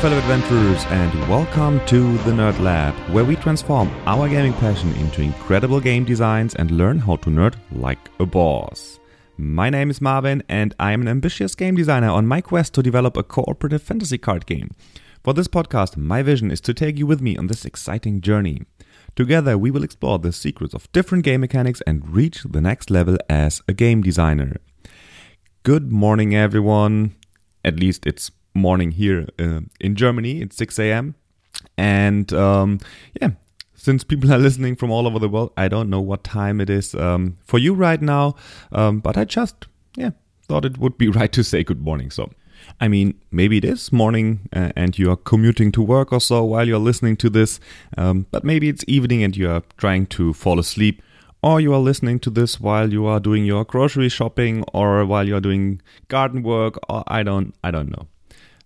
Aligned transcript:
Fellow 0.00 0.18
adventurers, 0.18 0.84
and 0.90 1.28
welcome 1.28 1.84
to 1.86 2.18
the 2.18 2.30
Nerd 2.30 2.60
Lab, 2.60 2.94
where 3.14 3.24
we 3.24 3.34
transform 3.34 3.88
our 4.04 4.28
gaming 4.28 4.52
passion 4.52 4.92
into 4.96 5.22
incredible 5.22 5.80
game 5.80 6.04
designs 6.04 6.54
and 6.54 6.70
learn 6.70 6.98
how 6.98 7.16
to 7.16 7.30
nerd 7.30 7.54
like 7.72 8.10
a 8.20 8.26
boss. 8.26 9.00
My 9.38 9.70
name 9.70 9.88
is 9.88 10.02
Marvin, 10.02 10.42
and 10.50 10.74
I 10.78 10.92
am 10.92 11.00
an 11.00 11.08
ambitious 11.08 11.54
game 11.54 11.76
designer 11.76 12.10
on 12.10 12.26
my 12.26 12.42
quest 12.42 12.74
to 12.74 12.82
develop 12.82 13.16
a 13.16 13.22
cooperative 13.22 13.82
fantasy 13.82 14.18
card 14.18 14.44
game. 14.44 14.74
For 15.24 15.32
this 15.32 15.48
podcast, 15.48 15.96
my 15.96 16.22
vision 16.22 16.50
is 16.50 16.60
to 16.60 16.74
take 16.74 16.98
you 16.98 17.06
with 17.06 17.22
me 17.22 17.38
on 17.38 17.46
this 17.46 17.64
exciting 17.64 18.20
journey. 18.20 18.62
Together, 19.16 19.56
we 19.56 19.70
will 19.70 19.82
explore 19.82 20.18
the 20.18 20.30
secrets 20.30 20.74
of 20.74 20.92
different 20.92 21.24
game 21.24 21.40
mechanics 21.40 21.80
and 21.86 22.14
reach 22.14 22.42
the 22.42 22.60
next 22.60 22.90
level 22.90 23.16
as 23.30 23.62
a 23.66 23.72
game 23.72 24.02
designer. 24.02 24.58
Good 25.62 25.90
morning, 25.90 26.34
everyone. 26.34 27.16
At 27.64 27.80
least 27.80 28.06
it's 28.06 28.30
morning 28.56 28.92
here 28.92 29.28
uh, 29.38 29.60
in 29.80 29.94
Germany. 29.94 30.40
It's 30.40 30.56
6 30.56 30.78
a.m. 30.78 31.14
And 31.76 32.32
um, 32.32 32.80
yeah, 33.20 33.30
since 33.74 34.04
people 34.04 34.32
are 34.32 34.38
listening 34.46 34.76
from 34.76 34.90
all 34.90 35.06
over 35.06 35.18
the 35.18 35.28
world, 35.28 35.52
I 35.56 35.68
don't 35.68 35.90
know 35.90 36.00
what 36.00 36.24
time 36.24 36.60
it 36.60 36.70
is 36.70 36.94
um, 36.94 37.38
for 37.44 37.58
you 37.58 37.74
right 37.74 38.00
now. 38.00 38.34
Um, 38.72 39.00
but 39.00 39.16
I 39.16 39.24
just, 39.24 39.66
yeah, 39.96 40.10
thought 40.48 40.64
it 40.64 40.78
would 40.78 40.98
be 40.98 41.08
right 41.20 41.32
to 41.32 41.42
say 41.44 41.62
good 41.62 41.80
morning. 41.80 42.10
So, 42.10 42.30
I 42.80 42.88
mean, 42.88 43.20
maybe 43.30 43.58
it 43.58 43.64
is 43.64 43.92
morning 43.92 44.48
uh, 44.52 44.72
and 44.74 44.98
you 44.98 45.10
are 45.10 45.16
commuting 45.16 45.70
to 45.72 45.82
work 45.82 46.12
or 46.12 46.20
so 46.20 46.44
while 46.44 46.66
you're 46.66 46.78
listening 46.78 47.16
to 47.18 47.30
this. 47.30 47.60
Um, 47.96 48.26
but 48.30 48.44
maybe 48.44 48.68
it's 48.68 48.84
evening 48.88 49.22
and 49.22 49.36
you 49.36 49.50
are 49.50 49.62
trying 49.76 50.06
to 50.06 50.32
fall 50.32 50.58
asleep 50.58 51.02
or 51.42 51.60
you 51.60 51.72
are 51.72 51.78
listening 51.78 52.18
to 52.18 52.30
this 52.30 52.60
while 52.60 52.92
you 52.92 53.06
are 53.06 53.20
doing 53.20 53.44
your 53.44 53.64
grocery 53.64 54.08
shopping 54.08 54.64
or 54.72 55.04
while 55.04 55.26
you're 55.28 55.40
doing 55.40 55.80
garden 56.08 56.42
work 56.42 56.78
or 56.88 57.04
i 57.06 57.22
don't 57.22 57.54
i 57.62 57.70
don't 57.70 57.90
know 57.90 58.06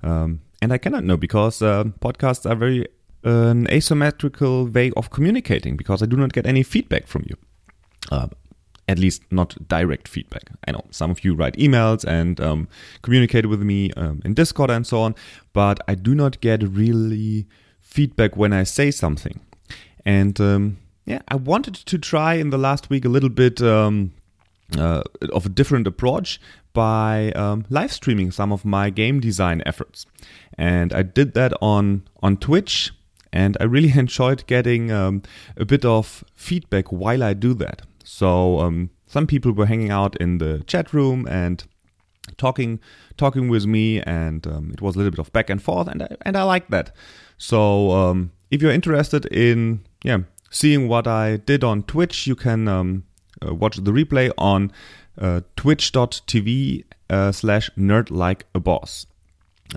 um, 0.03 0.41
and 0.63 0.73
I 0.73 0.79
cannot 0.79 1.05
know 1.05 1.17
because 1.17 1.63
uh, 1.63 1.85
podcasts 2.01 2.49
are 2.49 2.55
very 2.55 2.87
uh, 3.25 3.49
an 3.49 3.71
asymmetrical 3.71 4.67
way 4.67 4.93
of 4.97 5.11
communicating 5.11 5.77
because 5.77 6.03
I 6.03 6.07
do 6.07 6.17
not 6.17 6.33
get 6.33 6.47
any 6.47 6.63
feedback 6.63 7.07
from 7.07 7.25
you. 7.27 7.37
Uh, 8.11 8.29
at 8.89 8.99
least 8.99 9.23
not 9.31 9.57
direct 9.69 10.09
feedback. 10.09 10.51
I 10.67 10.73
know 10.73 10.85
some 10.91 11.13
of 11.13 11.25
you 11.25 11.35
write 11.35 11.55
emails 11.55 12.05
and 12.05 12.41
um, 12.41 12.67
communicate 13.03 13.47
with 13.47 13.63
me 13.63 13.93
um, 13.93 14.21
in 14.25 14.35
Discord 14.35 14.69
and 14.69 14.85
so 14.85 15.01
on, 15.03 15.15
but 15.53 15.79
I 15.87 15.95
do 15.95 16.13
not 16.13 16.41
get 16.41 16.63
really 16.65 17.47
feedback 17.81 18.37
when 18.37 18.53
I 18.53 18.65
say 18.65 18.91
something. 18.91 19.39
And 20.05 20.41
um, 20.41 20.79
yeah, 21.07 21.23
I 21.29 21.37
wanted 21.37 21.75
to 21.75 21.99
try 21.99 22.35
in 22.35 22.51
the 22.51 22.59
last 22.59 22.91
week 22.91 23.05
a 23.05 23.09
little 23.09 23.29
bit 23.29 23.63
um, 23.63 24.13
uh, 24.77 25.03
of 25.33 25.47
a 25.47 25.49
different 25.49 25.87
approach 25.87 26.41
by 26.73 27.33
um, 27.33 27.65
live 27.69 27.93
streaming 27.93 28.31
some 28.31 28.53
of 28.53 28.65
my 28.65 28.91
game 28.91 29.21
design 29.21 29.63
efforts. 29.67 30.07
And 30.57 30.93
I 30.93 31.03
did 31.03 31.35
that 31.35 31.53
on, 31.61 32.09
on 32.23 32.37
Twitch, 32.37 32.93
and 33.33 33.57
I 33.61 33.65
really 33.65 33.93
enjoyed 33.99 34.47
getting 34.47 34.91
um, 34.91 35.23
a 35.57 35.65
bit 35.65 35.85
of 35.85 36.25
feedback 36.35 36.93
while 36.93 37.23
I 37.23 37.35
do 37.35 37.55
that. 37.55 37.83
So 38.05 38.61
um, 38.61 38.91
some 39.07 39.27
people 39.27 39.53
were 39.53 39.67
hanging 39.67 39.91
out 39.91 40.17
in 40.17 40.39
the 40.39 40.63
chat 40.67 40.93
room 40.93 41.27
and 41.29 41.65
talking 42.37 42.81
talking 43.17 43.49
with 43.49 43.67
me, 43.67 44.01
and 44.03 44.47
um, 44.47 44.71
it 44.73 44.81
was 44.81 44.95
a 44.95 44.99
little 44.99 45.11
bit 45.11 45.19
of 45.19 45.33
back 45.33 45.51
and 45.51 45.63
forth, 45.63 45.89
and 45.89 46.03
I, 46.03 46.17
and 46.23 46.37
I 46.37 46.43
like 46.43 46.69
that. 46.69 46.95
So 47.39 47.91
um, 47.93 48.33
if 48.51 48.63
you're 48.63 48.73
interested 48.73 49.27
in 49.27 49.81
yeah 50.03 50.19
seeing 50.51 50.89
what 50.89 51.07
I 51.07 51.37
did 51.37 51.63
on 51.63 51.83
Twitch, 51.85 52.27
you 52.27 52.35
can 52.35 52.69
um, 52.69 53.05
uh, 53.47 53.55
watch 53.55 53.77
the 53.77 53.93
replay 53.93 54.33
on 54.37 54.73
uh, 55.21 55.41
twitch.tv 55.57 56.85
uh, 57.09 57.33
slash 57.33 57.71
nerd 57.77 58.11
like 58.11 58.47
a 58.55 58.61
boss. 58.61 59.07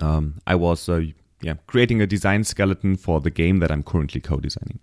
Um, 0.00 0.40
I 0.46 0.54
was 0.54 0.88
uh, 0.88 1.02
yeah 1.40 1.54
creating 1.66 2.00
a 2.00 2.06
design 2.06 2.44
skeleton 2.44 2.96
for 2.96 3.20
the 3.20 3.30
game 3.30 3.58
that 3.58 3.70
I'm 3.70 3.82
currently 3.82 4.20
co-designing. 4.20 4.80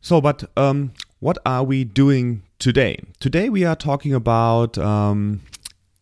So, 0.00 0.20
but 0.20 0.44
um, 0.56 0.92
what 1.20 1.38
are 1.46 1.62
we 1.62 1.84
doing 1.84 2.42
today? 2.58 2.98
Today 3.20 3.48
we 3.48 3.64
are 3.64 3.76
talking 3.76 4.14
about 4.14 4.78
um, 4.78 5.42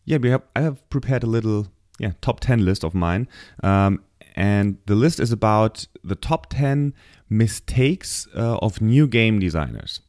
yeah 0.05 0.17
we 0.17 0.29
have 0.29 0.41
I 0.55 0.61
have 0.61 0.89
prepared 0.89 1.23
a 1.23 1.27
little 1.27 1.67
yeah 1.99 2.13
top 2.21 2.39
ten 2.39 2.65
list 2.65 2.83
of 2.83 2.95
mine. 2.95 3.27
Um, 3.61 4.01
and 4.35 4.77
the 4.85 4.95
list 4.95 5.19
is 5.19 5.31
about 5.31 5.87
the 6.03 6.15
top 6.15 6.47
10 6.49 6.93
mistakes 7.29 8.27
uh, 8.35 8.57
of 8.57 8.81
new 8.81 9.07
game 9.07 9.39
designers. 9.39 10.01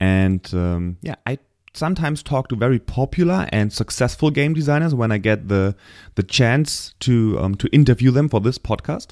And 0.00 0.48
um, 0.52 0.98
yeah, 1.00 1.14
I 1.26 1.38
sometimes 1.74 2.22
talk 2.22 2.48
to 2.48 2.56
very 2.56 2.78
popular 2.78 3.48
and 3.50 3.72
successful 3.72 4.30
game 4.30 4.54
designers 4.54 4.94
when 4.94 5.12
I 5.12 5.18
get 5.18 5.48
the 5.48 5.74
the 6.14 6.22
chance 6.22 6.94
to 7.00 7.38
um, 7.38 7.54
to 7.56 7.68
interview 7.68 8.10
them 8.10 8.28
for 8.28 8.40
this 8.40 8.58
podcast. 8.58 9.08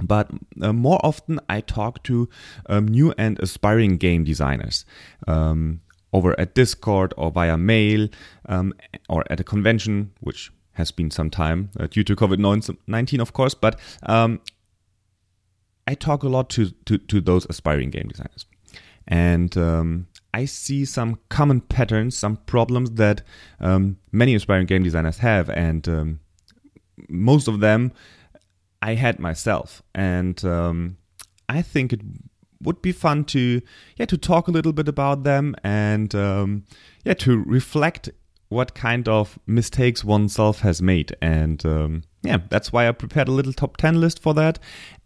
But 0.00 0.30
uh, 0.60 0.72
more 0.72 1.00
often, 1.02 1.40
I 1.48 1.60
talk 1.60 2.02
to 2.04 2.28
um, 2.66 2.86
new 2.88 3.14
and 3.16 3.38
aspiring 3.38 3.96
game 3.96 4.24
designers 4.24 4.84
um, 5.26 5.80
over 6.12 6.38
at 6.38 6.54
Discord 6.54 7.14
or 7.16 7.30
via 7.30 7.56
mail 7.56 8.08
um, 8.46 8.74
or 9.08 9.24
at 9.30 9.40
a 9.40 9.44
convention, 9.44 10.12
which 10.20 10.52
has 10.72 10.90
been 10.90 11.10
some 11.10 11.30
time 11.30 11.70
uh, 11.80 11.86
due 11.86 12.04
to 12.04 12.14
COVID 12.14 12.76
19, 12.86 13.20
of 13.20 13.32
course. 13.32 13.54
But 13.54 13.80
um, 14.02 14.40
I 15.86 15.94
talk 15.94 16.22
a 16.22 16.28
lot 16.28 16.50
to, 16.50 16.70
to, 16.84 16.98
to 16.98 17.20
those 17.20 17.46
aspiring 17.48 17.90
game 17.90 18.08
designers. 18.08 18.44
And 19.08 19.56
um, 19.56 20.08
I 20.36 20.44
see 20.44 20.84
some 20.84 21.18
common 21.30 21.62
patterns, 21.62 22.14
some 22.14 22.36
problems 22.36 22.90
that 22.92 23.22
um, 23.58 23.96
many 24.12 24.34
aspiring 24.34 24.66
game 24.66 24.82
designers 24.82 25.16
have, 25.18 25.48
and 25.48 25.88
um, 25.88 26.20
most 27.08 27.48
of 27.48 27.60
them 27.60 27.90
I 28.82 28.96
had 28.96 29.18
myself. 29.18 29.82
And 29.94 30.44
um, 30.44 30.98
I 31.48 31.62
think 31.62 31.94
it 31.94 32.02
would 32.60 32.82
be 32.82 32.92
fun 32.92 33.24
to 33.24 33.62
yeah 33.96 34.06
to 34.06 34.18
talk 34.18 34.46
a 34.46 34.50
little 34.50 34.74
bit 34.74 34.88
about 34.88 35.24
them 35.24 35.54
and 35.64 36.14
um, 36.14 36.64
yeah 37.04 37.14
to 37.14 37.42
reflect 37.44 38.10
what 38.48 38.74
kind 38.74 39.08
of 39.08 39.38
mistakes 39.46 40.04
oneself 40.04 40.60
has 40.60 40.82
made 40.82 41.14
and 41.22 41.64
um, 41.66 42.02
yeah 42.22 42.38
that's 42.48 42.72
why 42.72 42.88
i 42.88 42.92
prepared 42.92 43.28
a 43.28 43.32
little 43.32 43.52
top 43.52 43.76
10 43.76 44.00
list 44.00 44.22
for 44.22 44.32
that 44.32 44.58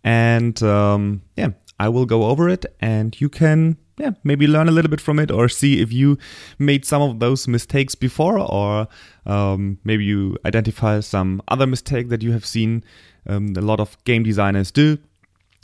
and 0.04 0.62
um, 0.62 1.22
yeah 1.36 1.48
i 1.80 1.88
will 1.88 2.06
go 2.06 2.24
over 2.24 2.48
it 2.48 2.64
and 2.80 3.20
you 3.20 3.28
can 3.28 3.76
yeah, 4.00 4.12
maybe 4.24 4.46
learn 4.46 4.68
a 4.68 4.72
little 4.72 4.90
bit 4.90 5.00
from 5.00 5.18
it 5.18 5.30
or 5.30 5.48
see 5.48 5.80
if 5.80 5.92
you 5.92 6.18
made 6.58 6.84
some 6.84 7.02
of 7.02 7.20
those 7.20 7.46
mistakes 7.46 7.94
before 7.94 8.38
or 8.38 8.88
um, 9.26 9.78
maybe 9.84 10.04
you 10.04 10.36
identify 10.46 11.00
some 11.00 11.42
other 11.48 11.66
mistake 11.66 12.08
that 12.08 12.22
you 12.22 12.32
have 12.32 12.46
seen 12.46 12.82
um, 13.28 13.52
a 13.56 13.60
lot 13.60 13.78
of 13.78 14.02
game 14.04 14.22
designers 14.22 14.70
do 14.70 14.98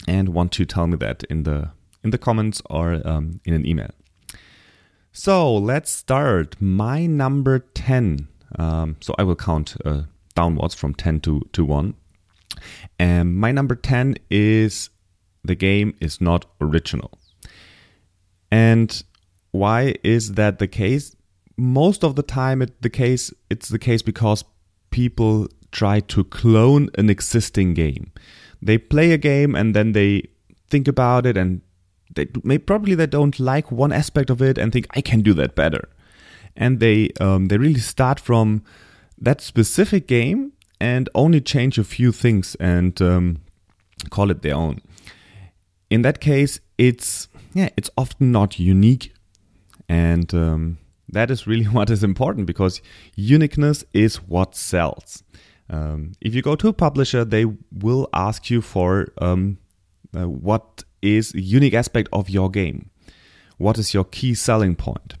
and 0.07 0.29
want 0.29 0.51
to 0.51 0.65
tell 0.65 0.85
me 0.85 0.97
that 0.97 1.23
in 1.29 1.43
the 1.43 1.71
in 2.03 2.11
the 2.11 2.17
comments 2.17 2.61
or 2.69 3.01
um, 3.05 3.39
in 3.43 3.53
an 3.53 3.65
email. 3.65 3.89
So 5.11 5.55
let's 5.55 5.89
start. 5.89 6.61
My 6.61 7.07
number 7.07 7.59
10. 7.59 8.27
Um, 8.59 8.97
so 9.01 9.15
I 9.17 9.23
will 9.23 9.35
count 9.35 9.75
uh, 9.83 10.03
downwards 10.35 10.75
from 10.75 10.93
10 10.93 11.21
to, 11.21 11.41
to 11.53 11.65
1. 11.65 11.95
And 12.99 13.35
my 13.35 13.51
number 13.51 13.75
10 13.75 14.17
is 14.29 14.91
the 15.43 15.55
game 15.55 15.95
is 15.99 16.21
not 16.21 16.45
original. 16.61 17.17
And 18.51 19.03
why 19.51 19.95
is 20.03 20.33
that 20.33 20.59
the 20.59 20.67
case? 20.67 21.15
Most 21.57 22.03
of 22.03 22.15
the 22.15 22.23
time, 22.23 22.61
it, 22.61 22.81
the 22.81 22.89
case 22.89 23.33
it's 23.49 23.69
the 23.69 23.79
case 23.79 24.01
because 24.01 24.43
people 24.91 25.47
try 25.71 25.99
to 25.99 26.23
clone 26.23 26.89
an 26.97 27.09
existing 27.09 27.73
game. 27.73 28.11
They 28.61 28.77
play 28.77 29.11
a 29.11 29.17
game 29.17 29.55
and 29.55 29.75
then 29.75 29.91
they 29.91 30.23
think 30.69 30.87
about 30.87 31.25
it 31.25 31.37
and 31.37 31.61
they 32.15 32.27
may 32.43 32.57
probably 32.57 32.95
they 32.95 33.07
don't 33.07 33.39
like 33.39 33.71
one 33.71 33.91
aspect 33.91 34.29
of 34.29 34.41
it 34.41 34.57
and 34.57 34.71
think 34.71 34.87
I 34.91 35.01
can 35.01 35.21
do 35.21 35.33
that 35.35 35.55
better. 35.55 35.89
And 36.55 36.79
they 36.79 37.09
um, 37.19 37.47
they 37.47 37.57
really 37.57 37.79
start 37.79 38.19
from 38.19 38.63
that 39.17 39.41
specific 39.41 40.07
game 40.07 40.53
and 40.79 41.09
only 41.15 41.41
change 41.41 41.77
a 41.77 41.83
few 41.83 42.11
things 42.11 42.55
and 42.59 43.01
um, 43.01 43.41
call 44.09 44.31
it 44.31 44.41
their 44.41 44.55
own. 44.55 44.79
In 45.89 46.01
that 46.01 46.19
case, 46.19 46.59
it's 46.77 47.27
yeah, 47.57 47.69
it's 47.75 47.89
often 47.97 48.31
not 48.31 48.59
unique. 48.59 49.13
And 49.89 50.31
um, 50.33 50.77
that 51.09 51.31
is 51.31 51.47
really 51.47 51.65
what 51.77 51.89
is 51.89 52.03
important 52.03 52.45
because 52.45 52.81
uniqueness 53.15 53.83
is 53.93 54.17
what 54.17 54.55
sells. 54.55 55.23
Um, 55.69 56.13
if 56.21 56.35
you 56.35 56.41
go 56.41 56.55
to 56.55 56.67
a 56.67 56.73
publisher, 56.73 57.25
they 57.25 57.45
will 57.71 58.07
ask 58.13 58.49
you 58.49 58.61
for 58.61 59.07
um, 59.17 59.57
uh, 60.15 60.29
what 60.29 60.83
is 61.01 61.33
a 61.33 61.41
unique 61.41 61.73
aspect 61.73 62.09
of 62.13 62.29
your 62.29 62.49
game. 62.49 62.89
What 63.57 63.77
is 63.77 63.93
your 63.93 64.05
key 64.05 64.35
selling 64.35 64.75
point 64.75 65.15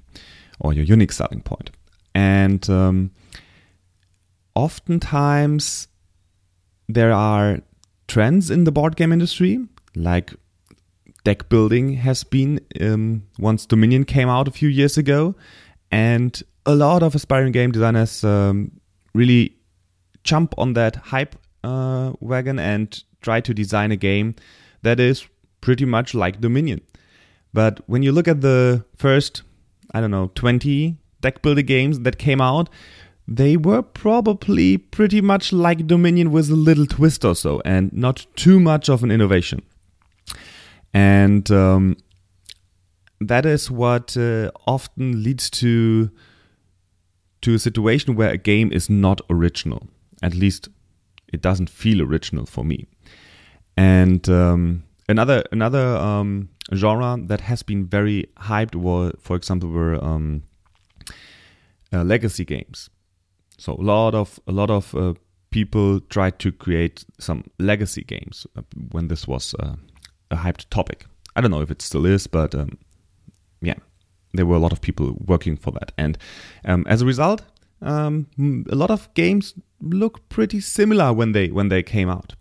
or 0.59 0.73
your 0.73 0.85
unique 0.85 1.11
selling 1.11 1.41
point? 1.41 1.71
And 2.13 2.69
um, 2.69 3.11
oftentimes 4.55 5.87
there 6.87 7.11
are 7.11 7.61
trends 8.07 8.51
in 8.51 8.63
the 8.63 8.71
board 8.71 8.95
game 8.95 9.11
industry, 9.11 9.59
like 9.95 10.33
deck 11.27 11.49
building 11.49 11.95
has 11.95 12.23
been 12.23 12.57
um, 12.79 13.21
once 13.37 13.65
Dominion 13.65 14.05
came 14.05 14.29
out 14.29 14.47
a 14.47 14.51
few 14.51 14.69
years 14.69 14.97
ago, 14.97 15.35
and 15.91 16.41
a 16.65 16.73
lot 16.73 17.03
of 17.03 17.15
aspiring 17.15 17.51
game 17.51 17.69
designers 17.69 18.23
um, 18.23 18.71
really 19.13 19.53
jump 20.23 20.55
on 20.57 20.71
that 20.71 20.95
hype 20.95 21.35
uh, 21.65 22.13
wagon 22.21 22.59
and 22.59 23.03
try 23.19 23.41
to 23.41 23.53
design 23.53 23.91
a 23.91 23.97
game 23.97 24.35
that 24.83 25.01
is 25.01 25.27
pretty 25.59 25.83
much 25.83 26.13
like 26.13 26.39
Dominion. 26.39 26.79
But 27.53 27.81
when 27.87 28.03
you 28.03 28.13
look 28.13 28.29
at 28.29 28.39
the 28.39 28.85
first, 28.95 29.41
I 29.93 29.99
don't 29.99 30.11
know, 30.11 30.31
20 30.33 30.95
deck 31.19 31.41
builder 31.41 31.61
games 31.61 31.99
that 31.99 32.17
came 32.17 32.39
out, 32.39 32.69
they 33.27 33.57
were 33.57 33.81
probably 33.81 34.77
pretty 34.77 35.19
much 35.19 35.51
like 35.51 35.87
Dominion 35.87 36.31
with 36.31 36.49
a 36.49 36.55
little 36.55 36.85
twist 36.85 37.25
or 37.25 37.35
so 37.35 37.61
and 37.65 37.91
not 37.91 38.25
too 38.37 38.61
much 38.61 38.87
of 38.87 39.03
an 39.03 39.11
innovation. 39.11 39.61
And 40.97 41.51
um, 41.51 41.97
that 43.21 43.45
is 43.45 43.69
what 43.69 44.17
uh, 44.17 44.49
often 44.65 45.21
leads 45.21 45.47
to 45.51 46.09
to 47.41 47.53
a 47.53 47.59
situation 47.59 48.15
where 48.15 48.31
a 48.31 48.37
game 48.37 48.71
is 48.71 48.89
not 48.89 49.21
original. 49.29 49.87
At 50.23 50.33
least 50.33 50.69
it 51.31 51.39
doesn't 51.43 51.69
feel 51.69 52.01
original 52.01 52.47
for 52.47 52.65
me. 52.65 52.87
And 53.77 54.27
um, 54.27 54.85
another 55.07 55.43
another 55.51 55.97
um, 55.97 56.49
genre 56.73 57.15
that 57.27 57.41
has 57.41 57.61
been 57.61 57.85
very 57.85 58.25
hyped 58.37 58.73
was, 58.73 59.13
for 59.19 59.35
example, 59.35 59.69
were 59.69 60.03
um, 60.03 60.41
uh, 61.93 62.03
legacy 62.03 62.43
games. 62.43 62.89
So 63.59 63.73
a 63.73 63.83
lot 63.83 64.15
of 64.15 64.39
a 64.47 64.51
lot 64.51 64.71
of 64.71 64.95
uh, 64.95 65.13
people 65.51 65.99
tried 66.09 66.39
to 66.39 66.51
create 66.51 67.05
some 67.19 67.43
legacy 67.59 68.03
games 68.03 68.47
uh, 68.55 68.63
when 68.91 69.09
this 69.09 69.27
was 69.27 69.53
uh, 69.59 69.75
a 70.31 70.37
hyped 70.37 70.69
topic. 70.69 71.05
I 71.35 71.41
don't 71.41 71.51
know 71.51 71.61
if 71.61 71.71
it 71.71 71.81
still 71.81 72.05
is, 72.05 72.27
but 72.27 72.55
um, 72.55 72.77
yeah, 73.61 73.75
there 74.33 74.45
were 74.45 74.55
a 74.55 74.59
lot 74.59 74.71
of 74.71 74.81
people 74.81 75.15
working 75.25 75.55
for 75.55 75.71
that, 75.71 75.91
and 75.97 76.17
um, 76.65 76.85
as 76.87 77.01
a 77.01 77.05
result, 77.05 77.43
um, 77.81 78.27
a 78.69 78.75
lot 78.75 78.91
of 78.91 79.13
games 79.13 79.53
look 79.81 80.27
pretty 80.29 80.59
similar 80.59 81.13
when 81.13 81.31
they 81.31 81.49
when 81.49 81.69
they 81.69 81.83
came 81.83 82.09
out. 82.09 82.33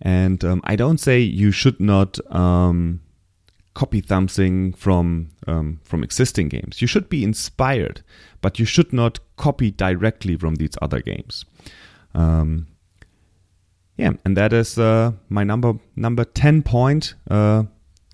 And 0.00 0.44
um, 0.44 0.60
I 0.64 0.76
don't 0.76 0.98
say 0.98 1.20
you 1.20 1.52
should 1.52 1.78
not 1.78 2.18
um, 2.34 3.00
copy 3.74 4.02
something 4.02 4.72
from 4.72 5.30
um, 5.46 5.80
from 5.84 6.02
existing 6.02 6.48
games. 6.48 6.80
You 6.82 6.88
should 6.88 7.08
be 7.08 7.24
inspired, 7.24 8.02
but 8.40 8.58
you 8.58 8.64
should 8.64 8.92
not 8.92 9.20
copy 9.36 9.70
directly 9.70 10.36
from 10.36 10.56
these 10.56 10.76
other 10.82 11.00
games. 11.00 11.44
Yeah, 13.96 14.12
and 14.24 14.36
that 14.36 14.52
is 14.52 14.78
uh, 14.78 15.12
my 15.28 15.44
number 15.44 15.74
number 15.96 16.24
ten 16.24 16.62
point. 16.62 17.14
Uh, 17.30 17.64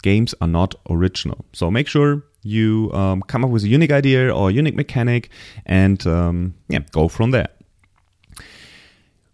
games 0.02 0.34
are 0.40 0.48
not 0.48 0.75
original, 0.90 1.44
so 1.52 1.70
make 1.70 1.88
sure 1.88 2.25
you 2.42 2.90
um, 2.92 3.22
come 3.22 3.44
up 3.44 3.50
with 3.50 3.64
a 3.64 3.69
unique 3.69 3.92
idea 3.92 4.34
or 4.34 4.50
unique 4.50 4.75
mechanic, 4.75 5.30
and 5.66 6.06
um, 6.06 6.54
yeah, 6.69 6.80
go 6.92 7.08
from 7.08 7.30
there. 7.30 7.48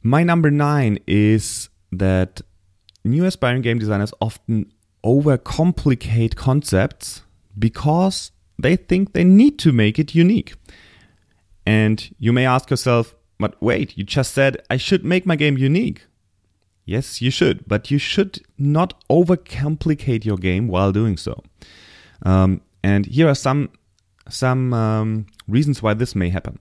My 0.02 0.23
number 0.23 0.50
nine 0.50 0.99
is 1.06 1.70
that 1.93 2.43
new 3.05 3.25
aspiring 3.25 3.62
game 3.62 3.79
designers 3.79 4.12
often 4.20 4.70
overcomplicate 5.05 6.35
concepts 6.35 7.23
because 7.58 8.32
they 8.58 8.76
think 8.76 9.12
they 9.12 9.25
need 9.25 9.58
to 9.61 9.73
make 9.73 9.99
it 9.99 10.14
unique. 10.14 10.55
And 11.67 12.14
you 12.19 12.32
may 12.32 12.47
ask 12.47 12.70
yourself, 12.70 13.14
but 13.38 13.61
wait, 13.62 13.97
you 13.97 14.05
just 14.05 14.32
said 14.32 14.58
I 14.70 14.76
should 14.76 15.05
make 15.05 15.26
my 15.26 15.37
game 15.37 15.56
unique. 15.56 16.06
Yes, 16.85 17.23
you 17.23 17.31
should, 17.31 17.67
but 17.67 17.91
you 17.91 17.99
should 17.99 18.41
not 18.59 19.03
overcomplicate 19.09 20.25
your 20.25 20.37
game 20.37 20.69
while 20.69 20.93
doing 20.93 21.17
so. 21.17 21.43
Um, 22.23 22.61
and 22.83 23.07
here 23.07 23.29
are 23.29 23.35
some 23.35 23.71
some 24.29 24.73
um, 24.73 25.27
reasons 25.49 25.83
why 25.83 25.95
this 25.95 26.15
may 26.15 26.29
happen. 26.29 26.59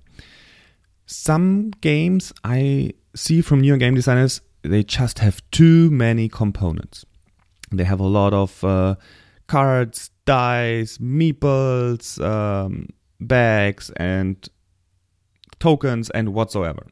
Some 1.05 1.71
games 1.81 2.33
I 2.43 2.93
see 3.15 3.41
from 3.41 3.61
new 3.61 3.77
game 3.77 3.95
designers 3.95 4.41
they 4.63 4.83
just 4.83 5.19
have 5.19 5.41
too 5.51 5.91
many 5.91 6.29
components. 6.29 7.05
They 7.71 7.83
have 7.83 7.99
a 7.99 8.07
lot 8.07 8.33
of 8.33 8.63
uh, 8.63 8.95
cards, 9.47 10.09
dice, 10.25 10.97
meeples, 10.99 12.23
um, 12.23 12.87
bags, 13.19 13.91
and 13.97 14.47
tokens, 15.59 16.09
and 16.11 16.33
whatsoever. 16.33 16.87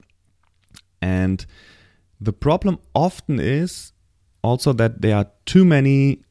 And 1.01 1.45
the 2.21 2.31
problem 2.31 2.77
often 2.93 3.39
is 3.39 3.93
also 4.43 4.71
that 4.73 5.01
there 5.01 5.17
are 5.17 5.27
too 5.45 5.65
many 5.65 6.21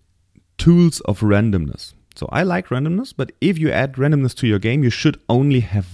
tools 0.57 1.01
of 1.01 1.21
randomness. 1.21 1.95
So 2.15 2.29
I 2.31 2.45
like 2.45 2.69
randomness, 2.69 3.13
but 3.17 3.33
if 3.41 3.59
you 3.59 3.71
add 3.71 3.95
randomness 3.95 4.35
to 4.37 4.47
your 4.47 4.59
game, 4.59 4.85
you 4.85 4.91
should 4.91 5.21
only 5.29 5.61
have 5.61 5.89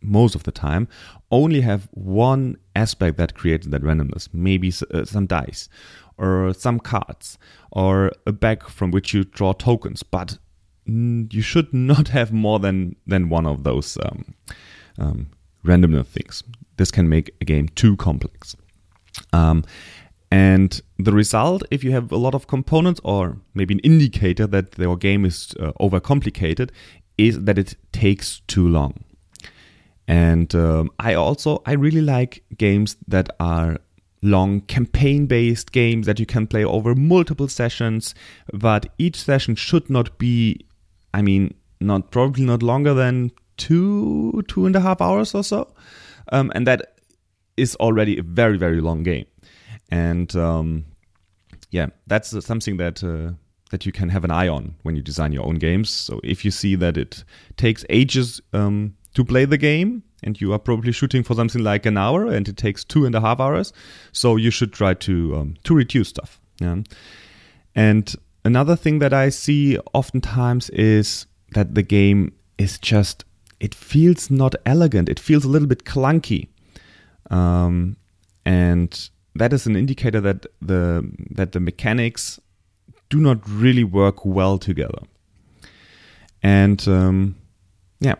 most 0.00 0.34
of 0.34 0.44
the 0.44 0.52
time 0.52 0.86
only 1.30 1.60
have 1.60 1.88
one 1.90 2.56
aspect 2.76 3.16
that 3.18 3.34
creates 3.34 3.66
that 3.66 3.82
randomness. 3.82 4.28
Maybe 4.32 4.72
uh, 4.94 5.04
some 5.04 5.26
dice 5.26 5.68
or 6.16 6.54
some 6.54 6.80
cards 6.80 7.38
or 7.72 8.12
a 8.26 8.32
bag 8.32 8.62
from 8.68 8.90
which 8.92 9.12
you 9.12 9.24
draw 9.24 9.52
tokens 9.52 10.02
but 10.02 10.38
you 10.86 11.42
should 11.42 11.72
not 11.92 12.08
have 12.08 12.32
more 12.32 12.58
than 12.58 12.96
than 13.06 13.28
one 13.28 13.46
of 13.46 13.64
those 13.64 13.98
um, 14.04 14.34
um, 14.98 15.30
randomness 15.64 16.06
things. 16.06 16.42
This 16.76 16.90
can 16.90 17.08
make 17.08 17.34
a 17.40 17.44
game 17.44 17.68
too 17.68 17.96
complex 17.96 18.56
um, 19.32 19.64
and 20.30 20.80
the 20.98 21.12
result, 21.12 21.62
if 21.70 21.82
you 21.82 21.92
have 21.92 22.12
a 22.12 22.16
lot 22.16 22.34
of 22.34 22.46
components 22.46 23.00
or 23.02 23.38
maybe 23.54 23.74
an 23.74 23.80
indicator 23.80 24.46
that 24.46 24.78
your 24.78 24.96
game 24.96 25.24
is 25.24 25.54
uh, 25.58 25.72
overcomplicated, 25.80 26.70
is 27.16 27.44
that 27.44 27.58
it 27.58 27.76
takes 27.92 28.40
too 28.46 28.68
long. 28.68 29.04
And 30.06 30.54
um, 30.54 30.90
I 30.98 31.14
also 31.14 31.62
I 31.66 31.72
really 31.72 32.00
like 32.00 32.42
games 32.56 32.96
that 33.08 33.28
are 33.40 33.78
long 34.22 34.62
campaign 34.62 35.26
based 35.26 35.72
games 35.72 36.06
that 36.06 36.18
you 36.18 36.26
can 36.26 36.46
play 36.46 36.64
over 36.64 36.94
multiple 36.94 37.48
sessions, 37.48 38.14
but 38.52 38.86
each 38.98 39.16
session 39.16 39.54
should 39.54 39.88
not 39.88 40.18
be, 40.18 40.64
I 41.14 41.22
mean, 41.22 41.54
not 41.80 42.10
probably 42.10 42.44
not 42.44 42.62
longer 42.62 42.94
than 42.94 43.32
two 43.56 44.42
two 44.48 44.66
and 44.66 44.76
a 44.76 44.80
half 44.80 45.00
hours 45.00 45.34
or 45.34 45.44
so, 45.44 45.72
um, 46.32 46.52
and 46.54 46.66
that 46.66 46.97
is 47.58 47.74
already 47.76 48.18
a 48.18 48.22
very 48.22 48.58
very 48.58 48.80
long 48.80 49.02
game, 49.02 49.26
and 49.90 50.34
um, 50.36 50.84
yeah, 51.70 51.88
that's 52.06 52.44
something 52.44 52.76
that. 52.78 53.02
Uh, 53.02 53.34
that 53.70 53.84
you 53.84 53.92
can 53.92 54.08
have 54.08 54.24
an 54.24 54.30
eye 54.30 54.48
on 54.48 54.74
when 54.82 54.96
you 54.96 55.02
design 55.02 55.30
your 55.30 55.44
own 55.44 55.56
games. 55.56 55.90
So 55.90 56.20
if 56.24 56.42
you 56.42 56.50
see 56.50 56.74
that 56.76 56.96
it 56.96 57.22
takes 57.58 57.84
ages 57.90 58.40
um, 58.54 58.94
to 59.12 59.24
play 59.24 59.44
the 59.44 59.58
game 59.58 60.02
and 60.22 60.40
you 60.40 60.52
are 60.52 60.58
probably 60.58 60.92
shooting 60.92 61.22
for 61.22 61.34
something 61.34 61.62
like 61.62 61.86
an 61.86 61.96
hour 61.96 62.26
and 62.26 62.48
it 62.48 62.56
takes 62.56 62.84
two 62.84 63.06
and 63.06 63.14
a 63.14 63.20
half 63.20 63.40
hours 63.40 63.72
so 64.12 64.36
you 64.36 64.50
should 64.50 64.72
try 64.72 64.94
to 64.94 65.36
um, 65.36 65.54
to 65.64 65.74
reduce 65.74 66.08
stuff 66.08 66.40
yeah 66.60 66.76
and 67.74 68.16
another 68.44 68.76
thing 68.76 68.98
that 68.98 69.12
i 69.12 69.28
see 69.28 69.78
oftentimes 69.94 70.70
is 70.70 71.26
that 71.52 71.74
the 71.74 71.82
game 71.82 72.32
is 72.58 72.78
just 72.78 73.24
it 73.60 73.74
feels 73.74 74.30
not 74.30 74.54
elegant 74.66 75.08
it 75.08 75.20
feels 75.20 75.44
a 75.44 75.48
little 75.48 75.68
bit 75.68 75.84
clunky 75.84 76.48
um, 77.30 77.96
and 78.44 79.10
that 79.34 79.52
is 79.52 79.66
an 79.66 79.76
indicator 79.76 80.20
that 80.20 80.46
the 80.60 81.08
that 81.30 81.52
the 81.52 81.60
mechanics 81.60 82.40
do 83.10 83.18
not 83.20 83.38
really 83.48 83.84
work 83.84 84.24
well 84.24 84.58
together 84.58 84.98
and 86.42 86.86
um, 86.88 87.36
yeah 88.00 88.14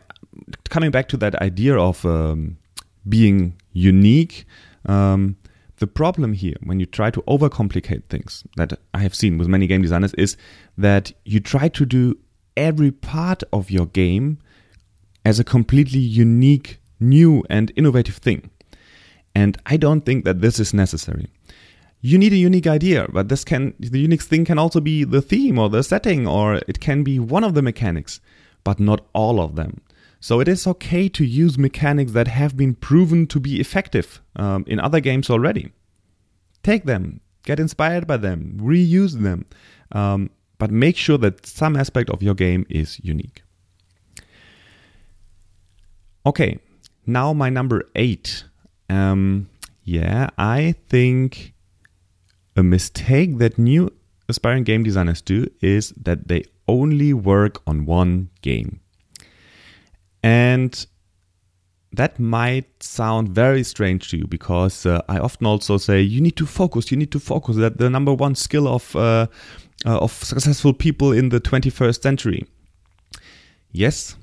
coming 0.69 0.91
back 0.91 1.09
to 1.09 1.17
that 1.19 1.35
idea 1.37 1.77
of 1.77 2.05
um, 2.05 2.59
being 3.09 3.55
unique, 3.73 4.47
um, 4.87 5.37
the 5.79 5.87
problem 5.87 6.33
here 6.33 6.57
when 6.62 6.81
you 6.81 6.87
try 6.87 7.11
to 7.11 7.23
overcomplicate 7.23 8.05
things 8.09 8.45
that 8.57 8.73
I 8.95 8.99
have 8.99 9.15
seen 9.15 9.38
with 9.38 9.49
many 9.49 9.67
game 9.67 9.83
designers 9.83 10.12
is 10.15 10.37
that 10.77 11.12
you 11.25 11.41
try 11.41 11.69
to 11.69 11.87
do 11.87 12.19
every 12.57 12.91
part 12.91 13.43
of 13.53 13.71
your 13.71 13.87
game 13.87 14.38
as 15.25 15.38
a 15.38 15.45
completely 15.45 16.00
unique, 16.00 16.81
new, 16.99 17.45
and 17.49 17.73
innovative 17.77 18.17
thing. 18.17 18.50
And 19.35 19.57
I 19.67 19.77
don't 19.77 20.03
think 20.05 20.25
that 20.25 20.41
this 20.41 20.59
is 20.59 20.75
necessary. 20.75 21.29
You 22.01 22.19
need 22.19 22.33
a 22.33 22.37
unique 22.37 22.67
idea, 22.67 23.09
but 23.13 23.29
this 23.29 23.45
can 23.45 23.75
the 23.79 24.01
unique 24.01 24.23
thing 24.23 24.45
can 24.45 24.59
also 24.59 24.81
be 24.81 25.05
the 25.05 25.23
theme 25.23 25.59
or 25.59 25.69
the 25.69 25.83
setting, 25.83 26.27
or 26.27 26.61
it 26.69 26.81
can 26.81 27.03
be 27.03 27.19
one 27.19 27.45
of 27.45 27.55
the 27.55 27.63
mechanics, 27.63 28.21
but 28.63 28.79
not 28.79 29.07
all 29.13 29.41
of 29.41 29.57
them. 29.57 29.81
So 30.21 30.41
it 30.41 30.49
is 30.49 30.67
okay 30.67 31.09
to 31.09 31.25
use 31.25 31.59
mechanics 31.59 32.13
that 32.13 32.29
have 32.29 32.57
been 32.57 32.75
proven 32.75 33.27
to 33.29 33.41
be 33.41 33.61
effective 33.61 34.21
um, 34.37 34.65
in 34.67 34.81
other 34.81 35.01
games 35.01 35.31
already. 35.31 35.73
Take 36.63 36.85
them, 36.85 37.21
get 37.45 37.61
inspired 37.61 38.07
by 38.07 38.17
them, 38.17 38.59
reuse 38.61 39.21
them, 39.21 39.47
um, 39.93 40.31
but 40.59 40.71
make 40.73 40.97
sure 40.97 41.19
that 41.19 41.47
some 41.47 41.77
aspect 41.77 42.11
of 42.11 42.23
your 42.23 42.35
game 42.35 42.67
is 42.69 43.01
unique. 43.03 43.43
Okay, 46.27 46.59
now 47.07 47.33
my 47.33 47.49
number 47.49 47.89
eight. 47.95 48.45
Um, 48.88 49.49
yeah, 49.85 50.30
I 50.38 50.75
think 50.88 51.54
a 52.57 52.62
mistake 52.62 53.38
that 53.38 53.59
new 53.59 53.92
aspiring 54.28 54.64
game 54.64 54.83
designers 54.83 55.23
do 55.23 55.47
is 55.61 55.90
that 56.02 56.28
they 56.28 56.45
only 56.66 57.12
work 57.12 57.62
on 57.66 57.87
one 57.87 58.28
game. 58.42 58.80
And 60.23 60.87
that 61.92 62.18
might 62.18 62.83
sound 62.83 63.30
very 63.30 63.62
strange 63.64 64.11
to 64.11 64.18
you 64.18 64.26
because 64.26 64.85
uh, 64.85 65.00
I 65.09 65.18
often 65.18 65.47
also 65.47 65.78
say 65.78 66.00
you 66.02 66.21
need 66.21 66.37
to 66.37 66.47
focus. 66.47 66.90
You 66.90 66.97
need 66.97 67.12
to 67.12 67.21
focus. 67.21 67.57
That 67.57 67.78
the 67.78 67.88
number 67.88 68.12
one 68.12 68.35
skill 68.35 68.68
of 68.68 68.95
uh, 68.95 69.26
uh, 69.87 69.99
of 69.99 70.12
successful 70.12 70.75
people 70.75 71.12
in 71.12 71.30
the 71.30 71.40
21st 71.40 72.02
century. 72.02 72.47
Yes, 73.73 74.16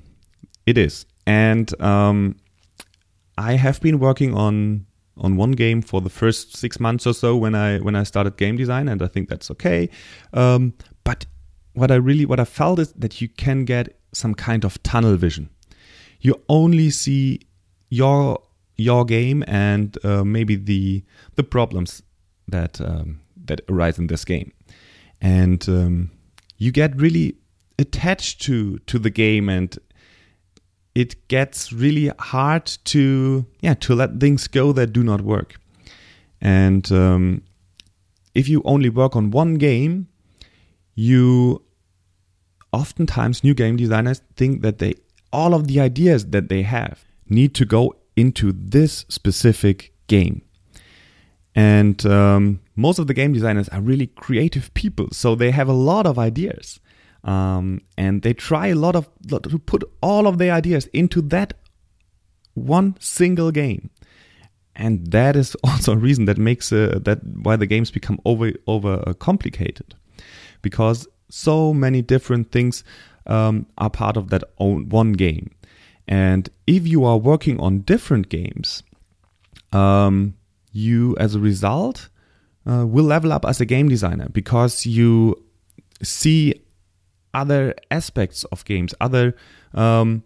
it 0.66 0.78
is, 0.78 1.06
and 1.26 1.80
um, 1.80 2.36
I 3.38 3.54
have 3.54 3.80
been 3.80 3.98
working 3.98 4.34
on 4.34 4.86
on 5.18 5.36
one 5.36 5.52
game 5.52 5.80
for 5.80 6.00
the 6.00 6.10
first 6.10 6.56
six 6.56 6.78
months 6.78 7.06
or 7.06 7.14
so 7.14 7.36
when 7.36 7.54
I 7.54 7.78
when 7.78 7.96
I 7.96 8.02
started 8.02 8.36
game 8.36 8.56
design, 8.56 8.88
and 8.88 9.02
I 9.02 9.06
think 9.06 9.28
that's 9.28 9.50
okay. 9.50 9.88
Um, 10.32 10.74
but 11.04 11.26
what 11.72 11.90
I 11.90 11.96
really 11.96 12.26
what 12.26 12.40
I 12.40 12.44
felt 12.44 12.78
is 12.78 12.92
that 12.92 13.20
you 13.20 13.28
can 13.28 13.64
get 13.64 13.98
some 14.12 14.34
kind 14.34 14.64
of 14.64 14.82
tunnel 14.82 15.16
vision. 15.16 15.50
You 16.20 16.40
only 16.48 16.90
see 16.90 17.40
your 17.88 18.42
your 18.76 19.04
game 19.04 19.44
and 19.46 19.96
uh, 20.04 20.24
maybe 20.24 20.56
the 20.56 21.04
the 21.36 21.42
problems 21.42 22.02
that 22.48 22.80
um, 22.80 23.20
that 23.44 23.60
arise 23.68 23.98
in 23.98 24.06
this 24.06 24.24
game, 24.24 24.52
and 25.20 25.66
um, 25.68 26.10
you 26.58 26.72
get 26.72 26.96
really 26.96 27.36
attached 27.78 28.40
to 28.42 28.78
to 28.80 28.98
the 28.98 29.10
game 29.10 29.48
and 29.48 29.78
it 30.96 31.28
gets 31.28 31.74
really 31.74 32.10
hard 32.18 32.64
to 32.84 33.44
yeah 33.60 33.74
to 33.74 33.94
let 33.94 34.18
things 34.18 34.48
go 34.48 34.72
that 34.72 34.92
do 34.94 35.02
not 35.04 35.20
work. 35.20 35.60
And 36.40 36.90
um, 36.90 37.42
if 38.34 38.48
you 38.48 38.62
only 38.64 38.88
work 38.88 39.14
on 39.14 39.30
one 39.30 39.54
game 39.56 40.08
you 40.94 41.62
oftentimes 42.72 43.44
new 43.44 43.52
game 43.52 43.76
designers 43.76 44.22
think 44.36 44.62
that 44.62 44.78
they 44.78 44.94
all 45.32 45.52
of 45.52 45.66
the 45.68 45.78
ideas 45.80 46.26
that 46.30 46.48
they 46.48 46.62
have 46.62 47.04
need 47.28 47.54
to 47.54 47.66
go 47.66 47.94
into 48.16 48.52
this 48.52 49.04
specific 49.10 49.92
game. 50.06 50.40
And 51.54 52.04
um, 52.06 52.60
most 52.74 52.98
of 52.98 53.06
the 53.06 53.14
game 53.14 53.34
designers 53.34 53.68
are 53.68 53.82
really 53.82 54.06
creative 54.06 54.72
people 54.72 55.08
so 55.12 55.34
they 55.34 55.50
have 55.50 55.68
a 55.68 55.74
lot 55.74 56.06
of 56.06 56.18
ideas 56.18 56.80
um, 57.26 57.80
and 57.98 58.22
they 58.22 58.32
try 58.32 58.68
a 58.68 58.74
lot 58.74 58.96
of 58.96 59.08
to 59.28 59.58
put 59.58 59.84
all 60.00 60.26
of 60.26 60.38
their 60.38 60.54
ideas 60.54 60.86
into 60.92 61.20
that 61.20 61.54
one 62.54 62.96
single 63.00 63.50
game. 63.50 63.90
And 64.74 65.10
that 65.10 65.36
is 65.36 65.54
also 65.64 65.92
a 65.92 65.96
reason 65.96 66.24
that 66.26 66.38
makes 66.38 66.72
uh, 66.72 66.98
that 67.02 67.18
why 67.24 67.56
the 67.56 67.66
games 67.66 67.90
become 67.90 68.20
over 68.24 68.52
over 68.66 69.02
uh, 69.06 69.12
complicated. 69.14 69.94
Because 70.62 71.06
so 71.28 71.74
many 71.74 72.00
different 72.00 72.52
things 72.52 72.84
um, 73.26 73.66
are 73.76 73.90
part 73.90 74.16
of 74.16 74.30
that 74.30 74.44
own 74.58 74.88
one 74.88 75.12
game. 75.12 75.50
And 76.08 76.48
if 76.68 76.86
you 76.86 77.04
are 77.04 77.18
working 77.18 77.58
on 77.58 77.80
different 77.80 78.28
games 78.28 78.84
um, 79.72 80.34
you 80.72 81.16
as 81.18 81.34
a 81.34 81.40
result 81.40 82.08
uh, 82.68 82.86
will 82.86 83.04
level 83.04 83.32
up 83.32 83.44
as 83.44 83.60
a 83.60 83.64
game 83.64 83.88
designer 83.88 84.28
because 84.30 84.86
you 84.86 85.34
see 86.02 86.54
other 87.36 87.74
aspects 87.90 88.44
of 88.44 88.64
games, 88.64 88.94
other 89.00 89.36
um, 89.74 90.24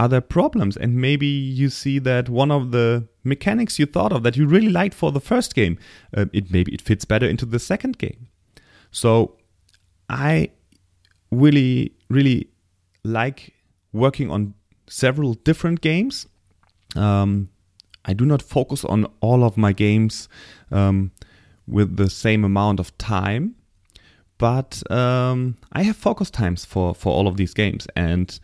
other 0.00 0.20
problems, 0.20 0.76
and 0.76 0.94
maybe 0.96 1.26
you 1.26 1.70
see 1.70 1.98
that 2.00 2.28
one 2.28 2.50
of 2.50 2.70
the 2.72 3.08
mechanics 3.24 3.78
you 3.78 3.86
thought 3.86 4.12
of 4.12 4.22
that 4.22 4.36
you 4.36 4.46
really 4.46 4.68
liked 4.68 4.94
for 4.94 5.10
the 5.12 5.20
first 5.20 5.54
game, 5.54 5.78
uh, 6.16 6.26
it 6.32 6.50
maybe 6.50 6.72
it 6.74 6.82
fits 6.82 7.04
better 7.04 7.26
into 7.26 7.46
the 7.46 7.58
second 7.58 7.98
game. 7.98 8.28
So 8.90 9.36
I 10.08 10.50
really 11.30 11.92
really 12.10 12.48
like 13.04 13.54
working 13.92 14.30
on 14.30 14.54
several 14.88 15.34
different 15.34 15.80
games. 15.80 16.26
Um, 16.96 17.48
I 18.04 18.12
do 18.12 18.24
not 18.24 18.42
focus 18.42 18.84
on 18.84 19.06
all 19.20 19.44
of 19.44 19.56
my 19.56 19.72
games 19.72 20.28
um, 20.70 21.12
with 21.66 21.96
the 21.96 22.08
same 22.10 22.44
amount 22.44 22.80
of 22.80 22.96
time 22.98 23.54
but 24.38 24.88
um, 24.90 25.56
I 25.72 25.82
have 25.82 25.96
focus 25.96 26.30
times 26.30 26.64
for 26.64 26.94
for 26.94 27.12
all 27.12 27.26
of 27.26 27.36
these 27.36 27.52
games, 27.52 27.86
and 27.94 28.38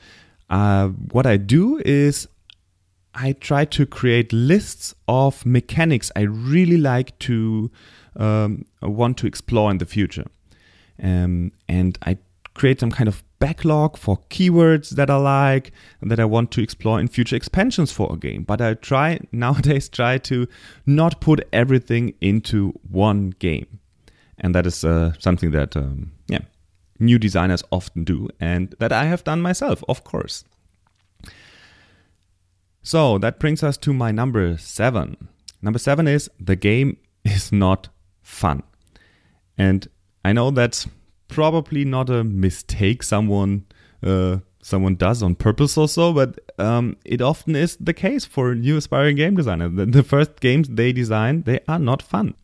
uh, 0.50 0.88
what 0.88 1.26
I 1.26 1.36
do 1.36 1.80
is 1.84 2.28
I 3.14 3.32
try 3.32 3.64
to 3.66 3.86
create 3.86 4.32
lists 4.32 4.94
of 5.06 5.46
mechanics 5.46 6.10
I 6.16 6.22
really 6.22 6.76
like 6.76 7.16
to 7.20 7.70
um, 8.16 8.66
want 8.82 9.16
to 9.18 9.26
explore 9.26 9.70
in 9.70 9.78
the 9.78 9.86
future, 9.86 10.26
um, 11.02 11.52
and 11.68 11.96
I 12.02 12.18
create 12.54 12.80
some 12.80 12.90
kind 12.90 13.08
of 13.08 13.22
backlog 13.38 13.96
for 13.96 14.18
keywords 14.30 14.90
that 14.90 15.10
I 15.10 15.16
like 15.16 15.72
that 16.00 16.18
I 16.18 16.24
want 16.24 16.50
to 16.52 16.62
explore 16.62 16.98
in 17.00 17.08
future 17.08 17.36
expansions 17.36 17.92
for 17.92 18.12
a 18.12 18.16
game. 18.16 18.42
But 18.42 18.60
I 18.60 18.74
try 18.74 19.20
nowadays 19.32 19.88
try 19.88 20.18
to 20.18 20.48
not 20.86 21.20
put 21.20 21.46
everything 21.52 22.14
into 22.20 22.78
one 22.88 23.30
game 23.38 23.80
and 24.38 24.54
that 24.54 24.66
is 24.66 24.84
uh, 24.84 25.12
something 25.18 25.50
that 25.50 25.76
um, 25.76 26.12
yeah 26.28 26.40
new 26.98 27.18
designers 27.18 27.62
often 27.70 28.04
do 28.04 28.28
and 28.40 28.74
that 28.78 28.92
I 28.92 29.04
have 29.04 29.24
done 29.24 29.42
myself 29.42 29.82
of 29.88 30.04
course 30.04 30.44
so 32.82 33.18
that 33.18 33.38
brings 33.38 33.62
us 33.62 33.76
to 33.78 33.92
my 33.92 34.12
number 34.12 34.56
7 34.56 35.16
number 35.62 35.78
7 35.78 36.06
is 36.06 36.30
the 36.38 36.56
game 36.56 36.96
is 37.24 37.52
not 37.52 37.88
fun 38.22 38.62
and 39.58 39.88
I 40.24 40.32
know 40.32 40.50
that's 40.50 40.86
probably 41.28 41.84
not 41.84 42.10
a 42.10 42.24
mistake 42.24 43.02
someone 43.02 43.66
uh, 44.02 44.38
someone 44.64 44.94
does 44.94 45.22
on 45.22 45.34
purpose 45.34 45.76
or 45.76 45.86
so, 45.86 46.12
but 46.12 46.38
um, 46.58 46.96
it 47.04 47.20
often 47.20 47.54
is 47.54 47.76
the 47.76 47.92
case 47.92 48.24
for 48.24 48.54
new 48.54 48.78
aspiring 48.78 49.16
game 49.16 49.36
designers. 49.36 49.72
The, 49.74 49.86
the, 49.86 50.02
first 50.02 50.40
games 50.40 50.68
they 50.68 50.92
design, 50.92 51.42
they 51.42 51.60
are 51.68 51.78
not 51.78 52.02
fun. 52.02 52.34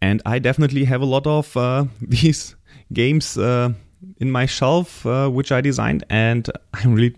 And 0.00 0.22
I 0.24 0.38
definitely 0.38 0.84
have 0.84 1.00
a 1.00 1.06
lot 1.06 1.26
of 1.26 1.56
uh, 1.56 1.86
these 2.00 2.56
games 2.92 3.36
uh, 3.36 3.70
in 4.18 4.30
my 4.30 4.46
shelf, 4.46 5.04
uh, 5.06 5.28
which 5.28 5.52
I 5.52 5.60
designed, 5.60 6.04
and 6.08 6.48
I 6.74 6.86
really, 6.86 7.14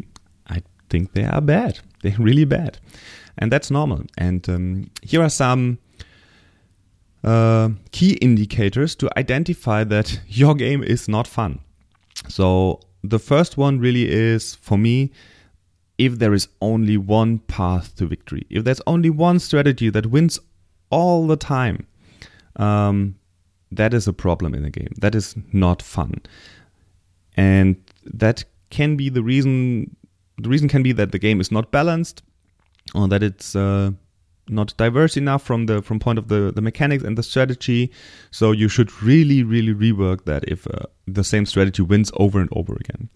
I 0.48 0.62
think 0.88 1.12
they 1.12 1.24
are 1.24 1.40
bad. 1.40 1.80
They're 2.02 2.16
really 2.18 2.46
bad, 2.46 2.78
and 3.36 3.52
that's 3.52 3.70
normal. 3.70 4.04
And 4.16 4.48
um, 4.48 4.90
here 5.02 5.22
are 5.22 5.28
some 5.28 5.78
uh, 7.22 7.70
key 7.92 8.12
indicators 8.14 8.94
to 8.96 9.10
identify 9.18 9.84
that 9.84 10.20
your 10.28 10.54
game 10.54 10.82
is 10.82 11.08
not 11.08 11.26
fun. 11.26 11.60
So 12.28 12.80
the 13.04 13.18
first 13.18 13.56
one 13.56 13.78
really 13.78 14.10
is 14.10 14.54
for 14.54 14.78
me 14.78 15.10
if 15.98 16.18
there 16.18 16.32
is 16.32 16.48
only 16.62 16.96
one 16.96 17.38
path 17.40 17.94
to 17.96 18.06
victory, 18.06 18.46
if 18.48 18.64
there's 18.64 18.80
only 18.86 19.10
one 19.10 19.38
strategy 19.38 19.90
that 19.90 20.06
wins 20.06 20.40
all 20.90 21.26
the 21.26 21.36
time, 21.36 21.86
um, 22.60 23.16
that 23.72 23.94
is 23.94 24.06
a 24.06 24.12
problem 24.12 24.54
in 24.54 24.62
the 24.62 24.70
game. 24.70 24.92
That 24.98 25.14
is 25.14 25.34
not 25.52 25.82
fun, 25.82 26.14
and 27.36 27.76
that 28.04 28.44
can 28.70 28.96
be 28.96 29.08
the 29.08 29.22
reason. 29.22 29.96
The 30.38 30.48
reason 30.48 30.68
can 30.68 30.82
be 30.82 30.92
that 30.92 31.12
the 31.12 31.18
game 31.18 31.40
is 31.40 31.50
not 31.50 31.70
balanced, 31.70 32.22
or 32.94 33.08
that 33.08 33.22
it's 33.22 33.56
uh, 33.56 33.92
not 34.48 34.74
diverse 34.76 35.16
enough 35.16 35.42
from 35.42 35.66
the 35.66 35.82
from 35.82 35.98
point 35.98 36.18
of 36.18 36.28
the 36.28 36.52
the 36.54 36.60
mechanics 36.60 37.04
and 37.04 37.16
the 37.16 37.22
strategy. 37.22 37.90
So 38.30 38.52
you 38.52 38.68
should 38.68 39.02
really, 39.02 39.42
really 39.42 39.74
rework 39.74 40.24
that 40.24 40.44
if 40.48 40.66
uh, 40.66 40.86
the 41.06 41.24
same 41.24 41.46
strategy 41.46 41.82
wins 41.82 42.10
over 42.16 42.40
and 42.40 42.48
over 42.52 42.74
again. 42.74 43.08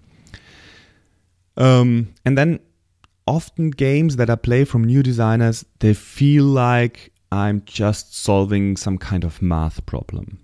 Um, 1.57 2.15
and 2.25 2.37
then 2.37 2.61
often 3.27 3.71
games 3.71 4.17
that 4.17 4.29
I 4.29 4.35
play 4.37 4.65
from 4.65 4.85
new 4.85 5.03
designers, 5.03 5.65
they 5.79 5.95
feel 5.95 6.45
like 6.45 7.14
I'm 7.35 7.63
just 7.67 8.17
solving 8.17 8.77
some 8.77 8.97
kind 8.97 9.25
of 9.25 9.43
math 9.43 9.85
problem 9.87 10.39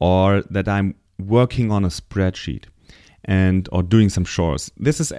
or 0.00 0.42
that 0.50 0.66
I'm 0.66 0.96
working 1.20 1.70
on 1.70 1.84
a 1.84 1.88
spreadsheet 1.88 2.64
and 3.24 3.68
or 3.70 3.84
doing 3.84 4.08
some 4.08 4.24
chores. 4.24 4.72
This 4.76 5.00
is 5.00 5.12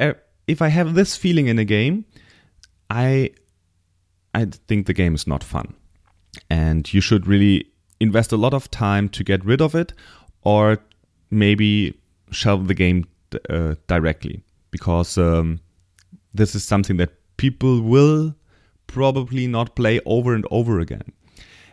if 0.47 0.61
I 0.61 0.67
have 0.67 0.93
this 0.93 1.15
feeling 1.15 1.47
in 1.47 1.57
a 1.59 1.63
game, 1.63 2.03
I 2.89 3.31
I 4.33 4.45
think 4.67 4.85
the 4.85 4.93
game 4.93 5.15
is 5.15 5.25
not 5.25 5.45
fun. 5.45 5.73
And 6.49 6.93
you 6.93 6.99
should 6.99 7.25
really 7.25 7.67
invest 8.01 8.33
a 8.33 8.37
lot 8.37 8.53
of 8.53 8.69
time 8.69 9.07
to 9.09 9.23
get 9.23 9.45
rid 9.45 9.61
of 9.61 9.75
it 9.75 9.93
or 10.43 10.77
maybe 11.29 11.97
shelve 12.31 12.67
the 12.67 12.73
game 12.73 13.07
uh, 13.49 13.75
directly 13.87 14.43
because 14.71 15.17
um, 15.17 15.61
this 16.33 16.53
is 16.53 16.65
something 16.65 16.97
that 16.97 17.11
people 17.37 17.81
will 17.81 18.35
probably 18.91 19.47
not 19.47 19.75
play 19.75 19.99
over 20.05 20.33
and 20.33 20.45
over 20.51 20.79
again. 20.79 21.13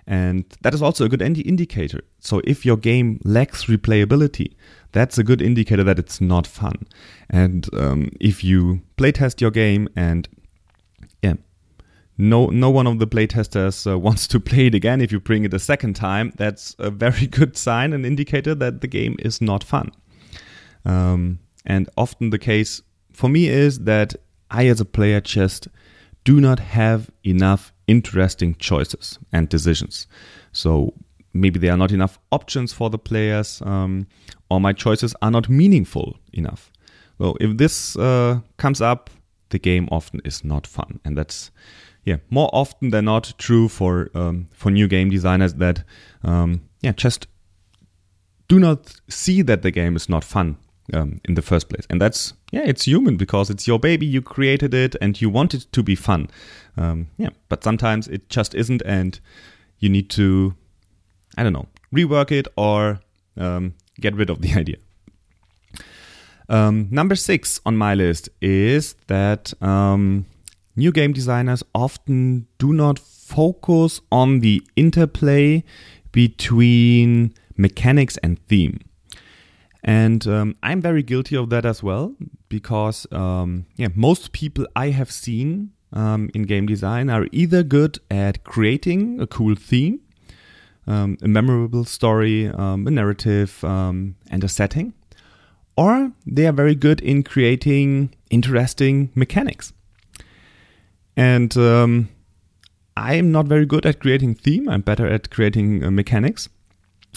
And 0.06 0.44
that 0.62 0.72
is 0.72 0.80
also 0.80 1.04
a 1.04 1.08
good 1.08 1.20
indi- 1.20 1.42
indicator. 1.42 2.00
So 2.18 2.40
if 2.44 2.64
your 2.64 2.78
game 2.78 3.20
lacks 3.24 3.66
replayability, 3.66 4.54
that's 4.92 5.18
a 5.18 5.24
good 5.24 5.42
indicator 5.42 5.84
that 5.84 5.98
it's 5.98 6.20
not 6.20 6.46
fun. 6.46 6.86
And 7.28 7.68
um, 7.74 8.10
if 8.18 8.42
you 8.42 8.80
playtest 8.96 9.42
your 9.42 9.50
game 9.50 9.88
and 9.94 10.26
yeah, 11.22 11.34
no 12.16 12.46
no 12.46 12.70
one 12.70 12.86
of 12.86 12.98
the 12.98 13.06
playtesters 13.06 13.90
uh, 13.90 13.98
wants 14.06 14.26
to 14.28 14.40
play 14.40 14.68
it 14.68 14.74
again 14.74 15.00
if 15.02 15.12
you 15.12 15.20
bring 15.20 15.44
it 15.44 15.52
a 15.52 15.58
second 15.58 15.94
time, 15.94 16.32
that's 16.36 16.74
a 16.78 16.90
very 16.90 17.26
good 17.38 17.56
sign 17.56 17.92
and 17.92 18.06
indicator 18.06 18.54
that 18.54 18.80
the 18.80 18.88
game 18.88 19.16
is 19.18 19.42
not 19.42 19.62
fun. 19.62 19.92
Um, 20.86 21.40
and 21.66 21.90
often 21.98 22.30
the 22.30 22.38
case 22.38 22.80
for 23.12 23.28
me 23.28 23.48
is 23.48 23.80
that 23.80 24.14
I 24.50 24.68
as 24.68 24.80
a 24.80 24.86
player 24.86 25.20
just 25.20 25.68
do 26.28 26.40
not 26.42 26.58
have 26.58 27.10
enough 27.24 27.72
interesting 27.86 28.54
choices 28.56 29.18
and 29.32 29.48
decisions. 29.48 30.06
So 30.52 30.92
maybe 31.32 31.58
there 31.58 31.72
are 31.72 31.78
not 31.78 31.90
enough 31.90 32.18
options 32.30 32.70
for 32.70 32.90
the 32.90 32.98
players, 32.98 33.62
um, 33.64 34.06
or 34.50 34.60
my 34.60 34.74
choices 34.74 35.14
are 35.22 35.30
not 35.30 35.48
meaningful 35.48 36.18
enough. 36.34 36.70
So 37.16 37.34
if 37.40 37.56
this 37.56 37.96
uh, 37.96 38.40
comes 38.58 38.82
up, 38.82 39.08
the 39.48 39.58
game 39.58 39.88
often 39.90 40.20
is 40.24 40.44
not 40.44 40.66
fun, 40.66 41.00
and 41.02 41.16
that's 41.16 41.50
yeah 42.04 42.18
more 42.28 42.50
often 42.52 42.90
than 42.90 43.06
not 43.06 43.32
true 43.38 43.68
for 43.68 44.10
um, 44.14 44.48
for 44.52 44.70
new 44.70 44.86
game 44.86 45.08
designers 45.08 45.54
that 45.54 45.82
um, 46.22 46.60
yeah 46.82 46.92
just 46.92 47.26
do 48.48 48.58
not 48.58 49.00
see 49.08 49.42
that 49.42 49.62
the 49.62 49.70
game 49.70 49.96
is 49.96 50.08
not 50.08 50.24
fun 50.24 50.56
um, 50.92 51.20
in 51.24 51.34
the 51.34 51.42
first 51.42 51.68
place. 51.68 51.86
And 51.90 52.00
that's, 52.00 52.34
yeah, 52.50 52.62
it's 52.64 52.84
human 52.84 53.16
because 53.16 53.50
it's 53.50 53.66
your 53.66 53.78
baby, 53.78 54.06
you 54.06 54.22
created 54.22 54.72
it 54.72 54.96
and 55.00 55.20
you 55.20 55.28
want 55.28 55.54
it 55.54 55.66
to 55.72 55.82
be 55.82 55.94
fun. 55.94 56.28
Um, 56.76 57.08
yeah, 57.18 57.30
but 57.48 57.62
sometimes 57.62 58.08
it 58.08 58.28
just 58.30 58.54
isn't 58.54 58.82
and 58.86 59.20
you 59.78 59.88
need 59.88 60.08
to, 60.10 60.54
I 61.36 61.42
don't 61.42 61.52
know, 61.52 61.68
rework 61.92 62.30
it 62.30 62.48
or 62.56 63.00
um, 63.36 63.74
get 64.00 64.14
rid 64.14 64.30
of 64.30 64.40
the 64.40 64.54
idea. 64.56 64.76
Um, 66.48 66.88
number 66.90 67.14
six 67.14 67.60
on 67.66 67.76
my 67.76 67.94
list 67.94 68.30
is 68.40 68.94
that 69.08 69.52
um, 69.62 70.24
new 70.76 70.90
game 70.90 71.12
designers 71.12 71.62
often 71.74 72.46
do 72.58 72.72
not 72.72 72.98
focus 72.98 74.00
on 74.10 74.40
the 74.40 74.62
interplay 74.74 75.62
between 76.12 77.34
mechanics 77.58 78.16
and 78.18 78.38
theme. 78.46 78.80
And 79.84 80.26
um, 80.26 80.56
I'm 80.62 80.80
very 80.80 81.02
guilty 81.02 81.36
of 81.36 81.50
that 81.50 81.66
as 81.66 81.82
well 81.82 82.14
because 82.48 83.06
um, 83.12 83.66
yeah, 83.76 83.88
most 83.94 84.32
people 84.32 84.66
I 84.74 84.90
have 84.90 85.10
seen 85.10 85.72
um, 85.92 86.30
in 86.34 86.42
game 86.42 86.66
design 86.66 87.10
are 87.10 87.26
either 87.32 87.62
good 87.62 87.98
at 88.10 88.44
creating 88.44 89.20
a 89.20 89.26
cool 89.26 89.54
theme, 89.54 90.00
um, 90.86 91.18
a 91.22 91.28
memorable 91.28 91.84
story, 91.84 92.48
um, 92.48 92.86
a 92.86 92.90
narrative, 92.90 93.62
um, 93.64 94.16
and 94.30 94.44
a 94.44 94.48
setting, 94.48 94.94
or 95.76 96.12
they 96.26 96.46
are 96.46 96.52
very 96.52 96.74
good 96.74 97.00
in 97.00 97.22
creating 97.22 98.14
interesting 98.30 99.10
mechanics. 99.14 99.72
And 101.16 101.56
I'm 102.98 103.30
not 103.30 103.46
very 103.46 103.66
good 103.66 103.86
at 103.86 104.00
creating 104.00 104.34
theme. 104.34 104.68
I'm 104.68 104.80
better 104.80 105.06
at 105.06 105.30
creating 105.30 105.84
uh, 105.84 105.90
mechanics. 105.90 106.48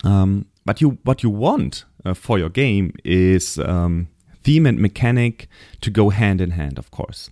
Um, 0.03 0.45
but 0.65 0.79
you, 0.79 0.99
what 1.03 1.23
you 1.23 1.29
want 1.29 1.85
uh, 2.05 2.13
for 2.13 2.37
your 2.37 2.49
game 2.49 2.93
is 3.03 3.57
um, 3.57 4.07
theme 4.43 4.65
and 4.65 4.79
mechanic 4.79 5.47
to 5.81 5.89
go 5.89 6.09
hand 6.09 6.41
in 6.41 6.51
hand, 6.51 6.77
of 6.77 6.91
course. 6.91 7.29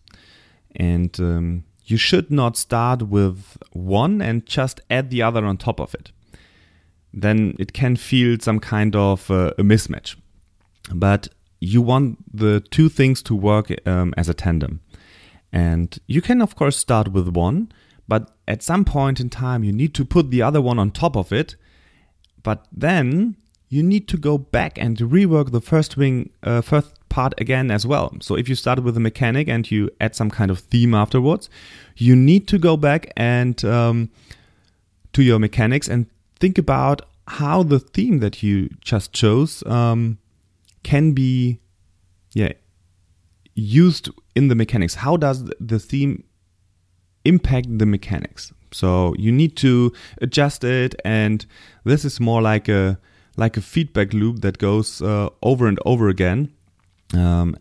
And 0.75 1.17
um, 1.19 1.63
you 1.85 1.97
should 1.97 2.29
not 2.29 2.57
start 2.57 3.03
with 3.03 3.57
one 3.71 4.21
and 4.21 4.45
just 4.45 4.81
add 4.89 5.09
the 5.09 5.21
other 5.21 5.45
on 5.45 5.57
top 5.57 5.79
of 5.79 5.93
it. 5.93 6.11
Then 7.13 7.55
it 7.57 7.73
can 7.73 7.95
feel 7.95 8.37
some 8.39 8.59
kind 8.59 8.95
of 8.95 9.31
uh, 9.31 9.53
a 9.57 9.63
mismatch. 9.63 10.15
But 10.93 11.29
you 11.59 11.81
want 11.81 12.17
the 12.35 12.61
two 12.71 12.89
things 12.89 13.21
to 13.23 13.35
work 13.35 13.71
um, 13.87 14.13
as 14.15 14.29
a 14.29 14.33
tandem. 14.33 14.81
And 15.51 15.97
you 16.05 16.21
can, 16.21 16.41
of 16.41 16.55
course, 16.55 16.77
start 16.77 17.11
with 17.11 17.29
one, 17.29 17.71
but 18.07 18.31
at 18.47 18.61
some 18.61 18.85
point 18.85 19.19
in 19.19 19.29
time, 19.29 19.63
you 19.63 19.71
need 19.71 19.95
to 19.95 20.05
put 20.05 20.29
the 20.29 20.43
other 20.43 20.61
one 20.61 20.77
on 20.77 20.91
top 20.91 21.17
of 21.17 21.31
it 21.33 21.55
but 22.43 22.67
then 22.71 23.35
you 23.67 23.83
need 23.83 24.07
to 24.07 24.17
go 24.17 24.37
back 24.37 24.77
and 24.77 24.97
rework 24.97 25.51
the 25.51 25.61
first 25.61 25.97
wing, 25.97 26.31
uh, 26.43 26.61
first 26.61 26.98
part 27.09 27.33
again 27.39 27.71
as 27.71 27.85
well. 27.85 28.15
So 28.21 28.35
if 28.35 28.47
you 28.47 28.55
started 28.55 28.85
with 28.85 28.95
a 28.95 28.99
mechanic 28.99 29.47
and 29.47 29.69
you 29.69 29.89
add 29.99 30.15
some 30.15 30.29
kind 30.29 30.51
of 30.51 30.59
theme 30.59 30.93
afterwards, 30.93 31.49
you 31.97 32.15
need 32.15 32.47
to 32.47 32.57
go 32.57 32.77
back 32.77 33.11
and 33.17 33.63
um, 33.65 34.09
to 35.13 35.23
your 35.23 35.39
mechanics 35.39 35.87
and 35.87 36.05
think 36.39 36.57
about 36.57 37.01
how 37.27 37.63
the 37.63 37.79
theme 37.79 38.19
that 38.19 38.41
you 38.41 38.69
just 38.81 39.13
chose 39.13 39.63
um, 39.65 40.17
can 40.83 41.11
be, 41.11 41.59
yeah, 42.33 42.53
used 43.53 44.09
in 44.35 44.47
the 44.47 44.55
mechanics. 44.55 44.95
How 44.95 45.17
does 45.17 45.43
the 45.59 45.79
theme 45.79 46.23
impact 47.25 47.77
the 47.77 47.85
mechanics? 47.85 48.53
So 48.71 49.13
you 49.17 49.31
need 49.31 49.55
to 49.57 49.91
adjust 50.21 50.63
it, 50.63 50.95
and 51.03 51.45
this 51.83 52.05
is 52.05 52.19
more 52.19 52.41
like 52.41 52.67
a 52.69 52.99
like 53.35 53.57
a 53.57 53.61
feedback 53.61 54.13
loop 54.13 54.41
that 54.41 54.57
goes 54.57 55.01
uh, 55.01 55.29
over 55.41 55.67
and 55.67 55.79
over 55.85 56.09
again, 56.09 56.51
um, 57.13 57.55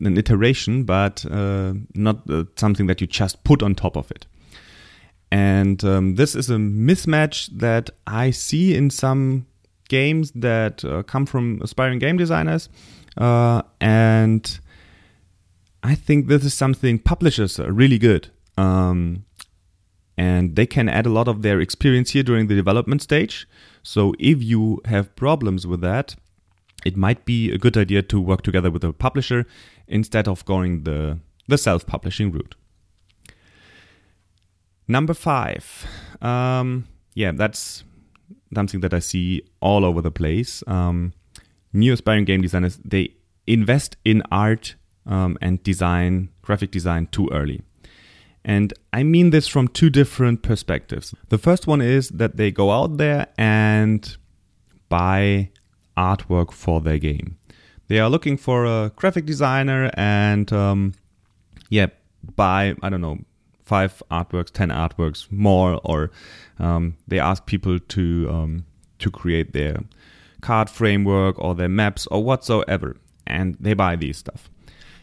an 0.00 0.16
iteration, 0.16 0.84
but 0.84 1.24
uh, 1.30 1.74
not 1.94 2.28
uh, 2.30 2.44
something 2.56 2.86
that 2.86 3.00
you 3.00 3.06
just 3.06 3.42
put 3.44 3.62
on 3.62 3.74
top 3.74 3.96
of 3.96 4.10
it. 4.10 4.26
And 5.30 5.84
um, 5.84 6.14
this 6.14 6.34
is 6.34 6.48
a 6.50 6.56
mismatch 6.56 7.50
that 7.58 7.90
I 8.06 8.30
see 8.30 8.74
in 8.74 8.90
some 8.90 9.46
games 9.88 10.30
that 10.32 10.84
uh, 10.84 11.02
come 11.02 11.26
from 11.26 11.60
aspiring 11.62 11.98
game 11.98 12.16
designers, 12.16 12.68
uh, 13.16 13.62
and 13.80 14.58
I 15.82 15.94
think 15.94 16.28
this 16.28 16.44
is 16.44 16.54
something 16.54 16.98
publishers 16.98 17.60
are 17.60 17.72
really 17.72 17.98
good. 17.98 18.28
Um, 18.56 19.24
and 20.16 20.56
they 20.56 20.66
can 20.66 20.88
add 20.88 21.06
a 21.06 21.10
lot 21.10 21.28
of 21.28 21.42
their 21.42 21.60
experience 21.60 22.10
here 22.10 22.24
during 22.24 22.48
the 22.48 22.56
development 22.56 23.02
stage. 23.02 23.46
So 23.84 24.14
if 24.18 24.42
you 24.42 24.80
have 24.86 25.14
problems 25.14 25.64
with 25.64 25.80
that, 25.82 26.16
it 26.84 26.96
might 26.96 27.24
be 27.24 27.50
a 27.50 27.58
good 27.58 27.76
idea 27.76 28.02
to 28.02 28.20
work 28.20 28.42
together 28.42 28.70
with 28.70 28.84
a 28.84 28.92
publisher 28.92 29.46
instead 29.86 30.28
of 30.28 30.44
going 30.44 30.84
the, 30.84 31.18
the 31.48 31.58
self 31.58 31.86
publishing 31.86 32.30
route. 32.30 32.54
Number 34.86 35.14
five. 35.14 35.86
Um, 36.22 36.86
yeah, 37.14 37.32
that's 37.32 37.84
something 38.54 38.80
that 38.80 38.94
I 38.94 39.00
see 39.00 39.42
all 39.60 39.84
over 39.84 40.00
the 40.00 40.10
place. 40.10 40.62
Um, 40.66 41.12
new 41.72 41.92
aspiring 41.92 42.24
game 42.24 42.40
designers, 42.40 42.78
they 42.84 43.14
invest 43.46 43.96
in 44.04 44.22
art 44.30 44.76
um, 45.06 45.36
and 45.40 45.62
design, 45.62 46.30
graphic 46.42 46.70
design 46.70 47.08
too 47.10 47.28
early. 47.32 47.62
And 48.44 48.72
I 48.92 49.02
mean 49.02 49.30
this 49.30 49.46
from 49.46 49.68
two 49.68 49.90
different 49.90 50.42
perspectives. 50.42 51.14
The 51.28 51.38
first 51.38 51.66
one 51.66 51.82
is 51.82 52.08
that 52.10 52.36
they 52.36 52.50
go 52.50 52.70
out 52.70 52.96
there 52.96 53.26
and 53.36 54.16
buy 54.88 55.50
artwork 55.98 56.52
for 56.52 56.80
their 56.80 56.98
game. 56.98 57.36
They 57.88 57.98
are 57.98 58.08
looking 58.08 58.36
for 58.36 58.64
a 58.64 58.92
graphic 58.94 59.26
designer 59.26 59.90
and, 59.94 60.52
um, 60.52 60.94
yeah, 61.68 61.86
buy, 62.36 62.74
I 62.82 62.88
don't 62.88 63.00
know, 63.00 63.18
five 63.64 64.02
artworks, 64.10 64.50
10 64.50 64.68
artworks 64.68 65.30
more, 65.32 65.80
or 65.84 66.10
um, 66.58 66.96
they 67.06 67.18
ask 67.18 67.46
people 67.46 67.78
to, 67.78 68.28
um, 68.30 68.64
to 68.98 69.10
create 69.10 69.52
their 69.52 69.80
card 70.40 70.70
framework 70.70 71.38
or 71.38 71.54
their 71.54 71.68
maps 71.68 72.06
or 72.06 72.22
whatsoever. 72.22 72.96
And 73.26 73.56
they 73.60 73.74
buy 73.74 73.96
these 73.96 74.18
stuff. 74.18 74.48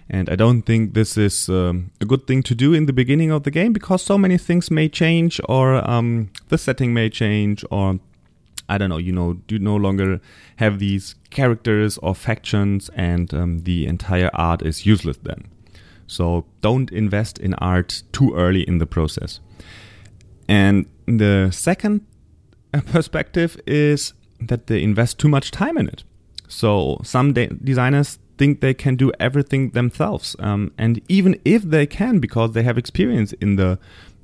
And 0.10 0.30
I 0.30 0.36
don't 0.36 0.62
think 0.62 0.94
this 0.94 1.18
is 1.18 1.50
um, 1.50 1.92
a 2.00 2.06
good 2.06 2.28
thing 2.28 2.44
to 2.44 2.56
do 2.56 2.74
in 2.74 2.86
the 2.86 2.94
beginning 2.94 3.32
of 3.32 3.44
the 3.44 3.52
game 3.52 3.74
because 3.74 4.04
so 4.04 4.18
many 4.18 4.38
things 4.38 4.70
may 4.70 4.88
change, 4.88 5.42
or 5.50 5.88
um, 5.90 6.30
the 6.50 6.60
setting 6.60 6.94
may 6.94 7.10
change, 7.10 7.66
or 7.72 8.00
I 8.68 8.78
don't 8.78 8.90
know, 8.90 8.98
you 8.98 9.12
know, 9.12 9.38
you 9.48 9.60
no 9.60 9.76
longer 9.76 10.20
have 10.58 10.80
these 10.80 11.16
characters 11.30 11.98
or 12.00 12.16
factions, 12.16 12.90
and 12.96 13.34
um, 13.34 13.60
the 13.60 13.86
entire 13.86 14.30
art 14.34 14.62
is 14.62 14.86
useless 14.86 15.18
then. 15.24 15.48
So 16.08 16.46
don't 16.62 16.92
invest 16.92 17.38
in 17.40 17.54
art 17.56 18.04
too 18.12 18.34
early 18.36 18.62
in 18.62 18.78
the 18.78 18.86
process. 18.86 19.40
And 20.48 20.86
the 21.06 21.50
second 21.52 22.06
uh, 22.74 22.82
perspective 22.82 23.60
is 23.66 24.14
that 24.40 24.68
they 24.68 24.82
invest 24.82 25.20
too 25.20 25.30
much 25.30 25.52
time 25.52 25.78
in 25.78 25.88
it. 25.88 26.04
So 26.48 27.00
some 27.04 27.34
de- 27.34 27.48
designers 27.48 28.20
think 28.38 28.62
they 28.62 28.74
can 28.74 28.96
do 28.96 29.12
everything 29.20 29.72
themselves. 29.72 30.36
Um, 30.40 30.72
and 30.78 31.02
even 31.08 31.40
if 31.46 31.64
they 31.64 31.86
can, 31.86 32.20
because 32.20 32.52
they 32.52 32.64
have 32.64 32.78
experience 32.78 33.34
in 33.34 33.56
the 33.56 33.80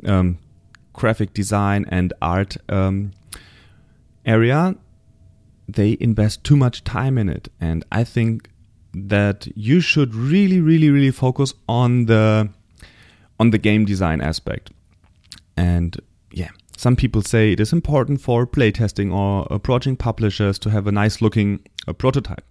um, 0.06 0.38
graphic 0.94 1.34
design 1.34 1.86
and 1.90 2.14
art 2.22 2.58
um, 2.70 3.12
area, 4.26 4.76
they 5.68 5.98
invest 6.00 6.44
too 6.44 6.56
much 6.56 6.84
time 6.84 7.18
in 7.18 7.30
it. 7.30 7.50
And 7.60 7.84
I 7.92 8.04
think 8.04 8.50
that 8.94 9.48
you 9.56 9.80
should 9.80 10.14
really, 10.14 10.60
really, 10.60 10.90
really 10.90 11.12
focus 11.12 11.54
on 11.68 12.06
the 12.06 12.50
on 13.40 13.50
the 13.50 13.58
game 13.58 13.86
design 13.86 14.22
aspect. 14.22 14.72
And 15.58 16.00
yeah, 16.32 16.50
some 16.78 16.96
people 16.96 17.22
say 17.22 17.52
it 17.52 17.60
is 17.60 17.74
important 17.74 18.22
for 18.22 18.46
playtesting 18.46 19.14
or 19.14 19.48
approaching 19.50 19.96
publishers 19.96 20.60
to 20.60 20.70
have 20.70 20.88
a 20.88 20.92
nice 20.92 21.22
looking 21.22 21.60
uh, 21.88 21.94
prototype. 21.94 22.44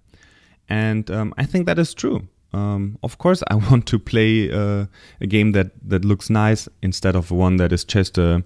And 0.69 1.11
um, 1.11 1.35
I 1.37 1.45
think 1.45 1.67
that 1.67 1.79
is 1.79 1.95
true. 1.95 2.29
Um, 2.53 2.99
of 3.03 3.19
course, 3.19 3.43
I 3.49 3.55
want 3.71 3.87
to 3.87 3.99
play 3.99 4.51
uh, 4.51 4.87
a 5.21 5.27
game 5.27 5.53
that, 5.53 5.73
that 5.89 6.05
looks 6.05 6.31
nice 6.31 6.69
instead 6.83 7.17
of 7.17 7.31
one 7.31 7.57
that 7.57 7.73
is 7.73 7.85
just 7.85 8.19
a, 8.19 8.43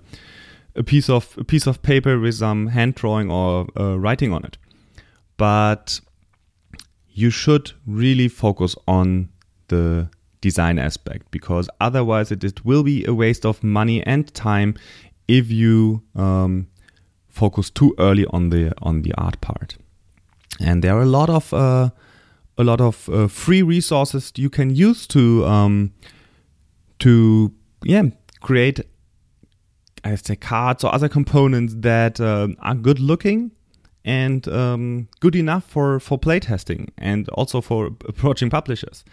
a 0.77 0.83
piece 0.83 1.09
of 1.09 1.35
a 1.39 1.45
piece 1.45 1.67
of 1.67 1.83
paper 1.83 2.19
with 2.19 2.35
some 2.35 2.69
hand 2.69 2.95
drawing 2.95 3.31
or 3.31 3.67
uh, 3.79 3.99
writing 3.99 4.33
on 4.33 4.45
it. 4.45 4.59
But 5.37 6.01
you 7.11 7.31
should 7.31 7.73
really 7.87 8.29
focus 8.29 8.75
on 8.89 9.29
the 9.69 10.09
design 10.41 10.79
aspect 10.79 11.31
because 11.31 11.69
otherwise 11.81 12.31
it, 12.31 12.45
it 12.45 12.65
will 12.65 12.83
be 12.83 13.05
a 13.07 13.15
waste 13.15 13.47
of 13.47 13.63
money 13.63 14.03
and 14.05 14.33
time 14.35 14.75
if 15.27 15.51
you 15.51 16.03
um, 16.15 16.67
focus 17.29 17.71
too 17.71 17.95
early 17.99 18.27
on 18.27 18.51
the 18.51 18.73
on 18.83 19.03
the 19.03 19.15
art 19.15 19.41
part. 19.41 19.77
And 20.61 20.83
there 20.83 20.97
are 20.97 21.03
a 21.03 21.07
lot 21.07 21.31
of 21.31 21.53
uh, 21.53 21.91
a 22.59 22.65
lot 22.65 22.81
of 22.81 23.09
uh, 23.09 23.29
free 23.29 23.63
resources 23.63 24.33
you 24.37 24.51
can 24.51 24.71
use 24.71 25.07
to 25.09 25.45
um, 25.47 25.93
to 26.99 27.53
yeah 27.83 28.05
create 28.41 28.81
I 30.05 30.15
say 30.17 30.37
cards 30.37 30.85
or 30.85 30.95
other 30.95 31.09
components 31.09 31.75
that 31.79 32.21
uh, 32.21 32.49
are 32.61 32.75
good 32.75 33.01
looking 33.01 33.53
and 34.05 34.47
um, 34.49 35.09
good 35.21 35.35
enough 35.35 35.65
for 35.65 35.99
for 35.99 36.19
playtesting 36.19 36.91
and 36.99 37.29
also 37.31 37.61
for 37.61 37.87
approaching 38.09 38.51
publishers. 38.51 39.05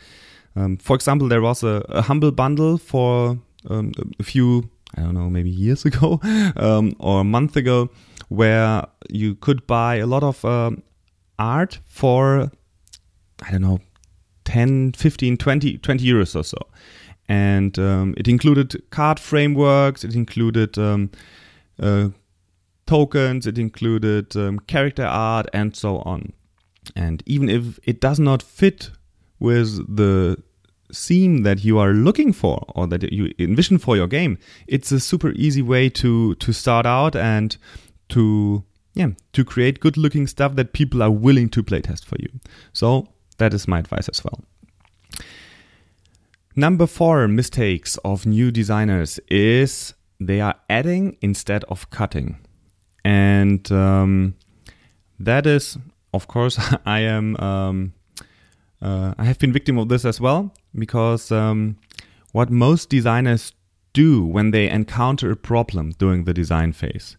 Um, 0.56 0.78
for 0.78 0.96
example, 0.96 1.30
there 1.30 1.42
was 1.42 1.64
a, 1.64 1.86
a 1.90 2.02
humble 2.02 2.32
bundle 2.32 2.78
for 2.78 3.40
um, 3.70 3.94
a 4.20 4.24
few 4.24 4.70
I 4.98 5.02
don't 5.02 5.14
know 5.14 5.30
maybe 5.30 5.50
years 5.50 5.86
ago 5.90 6.20
um, 6.58 6.94
or 7.00 7.22
a 7.22 7.24
month 7.24 7.56
ago 7.56 7.90
where 8.28 8.86
you 9.10 9.36
could 9.36 9.66
buy 9.68 9.96
a 9.96 10.06
lot 10.06 10.24
of 10.24 10.44
um, 10.44 10.84
art 11.40 11.80
for 11.88 12.52
I 13.44 13.52
don't 13.52 13.62
know 13.62 13.80
10, 14.46 14.94
15, 14.94 15.38
20, 15.38 15.78
20 15.78 16.06
euros 16.06 16.36
or 16.36 16.44
so. 16.44 16.58
And 17.32 17.80
um, 17.80 18.14
it 18.18 18.28
included 18.28 18.84
card 18.90 19.18
frameworks, 19.18 20.04
it 20.04 20.16
included 20.16 20.78
um, 20.78 21.12
uh, 21.80 22.10
tokens, 22.86 23.48
it 23.48 23.58
included 23.58 24.36
um, 24.36 24.60
character 24.60 25.06
art, 25.06 25.48
and 25.54 25.74
so 25.74 26.00
on. 26.00 26.34
And 26.94 27.24
even 27.26 27.48
if 27.48 27.80
it 27.84 28.02
does 28.02 28.20
not 28.20 28.44
fit 28.44 28.92
with 29.40 29.96
the 29.96 30.44
theme 30.94 31.44
that 31.44 31.64
you 31.64 31.80
are 31.80 31.94
looking 31.94 32.34
for 32.34 32.66
or 32.76 32.86
that 32.88 33.14
you 33.14 33.34
envision 33.40 33.78
for 33.78 33.96
your 33.96 34.08
game, 34.08 34.38
it's 34.68 34.92
a 34.92 35.00
super 35.00 35.32
easy 35.32 35.62
way 35.62 35.88
to 35.88 36.36
to 36.36 36.52
start 36.52 36.86
out 36.86 37.16
and 37.16 37.56
to 38.10 38.62
yeah 38.94 39.12
to 39.32 39.46
create 39.46 39.80
good 39.80 39.96
looking 39.96 40.28
stuff 40.28 40.56
that 40.56 40.74
people 40.74 41.02
are 41.02 41.12
willing 41.12 41.48
to 41.48 41.64
playtest 41.64 42.04
for 42.04 42.18
you. 42.20 42.42
So 42.74 43.08
that 43.38 43.54
is 43.54 43.70
my 43.70 43.80
advice 43.80 44.10
as 44.10 44.22
well. 44.22 44.44
Number 46.56 46.86
four 46.86 47.28
mistakes 47.28 47.98
of 48.04 48.26
new 48.26 48.52
designers 48.52 49.20
is 49.30 49.94
they 50.20 50.42
are 50.42 50.56
adding 50.70 51.18
instead 51.22 51.64
of 51.66 51.90
cutting. 51.90 52.40
And 53.06 53.72
um, 53.72 54.36
that 55.20 55.48
is, 55.48 55.78
of 56.14 56.28
course, 56.28 56.60
I 56.86 57.00
am, 57.00 57.38
um, 57.38 57.94
uh, 58.82 59.14
I 59.18 59.24
have 59.26 59.40
been 59.40 59.54
victim 59.54 59.78
of 59.78 59.90
this 59.90 60.06
as 60.06 60.20
well 60.20 60.54
because 60.76 61.32
um, 61.32 61.78
what 62.34 62.50
most 62.50 62.90
designers 62.90 63.54
do 63.94 64.26
when 64.26 64.52
they 64.52 64.70
encounter 64.70 65.32
a 65.32 65.36
problem 65.36 65.92
during 65.98 66.24
the 66.24 66.34
design 66.34 66.72
phase 66.74 67.18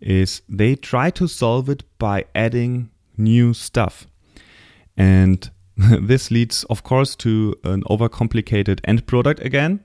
is 0.00 0.42
they 0.48 0.74
try 0.74 1.10
to 1.10 1.26
solve 1.26 1.68
it 1.68 1.82
by 1.98 2.24
adding 2.34 2.90
new 3.16 3.52
stuff. 3.52 4.06
And 4.96 5.50
this 6.00 6.30
leads, 6.30 6.64
of 6.64 6.82
course, 6.82 7.14
to 7.16 7.54
an 7.62 7.82
overcomplicated 7.84 8.80
end 8.84 9.06
product 9.06 9.40
again, 9.40 9.84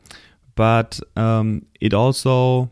but 0.56 1.00
um, 1.16 1.68
it 1.80 1.94
also 1.94 2.72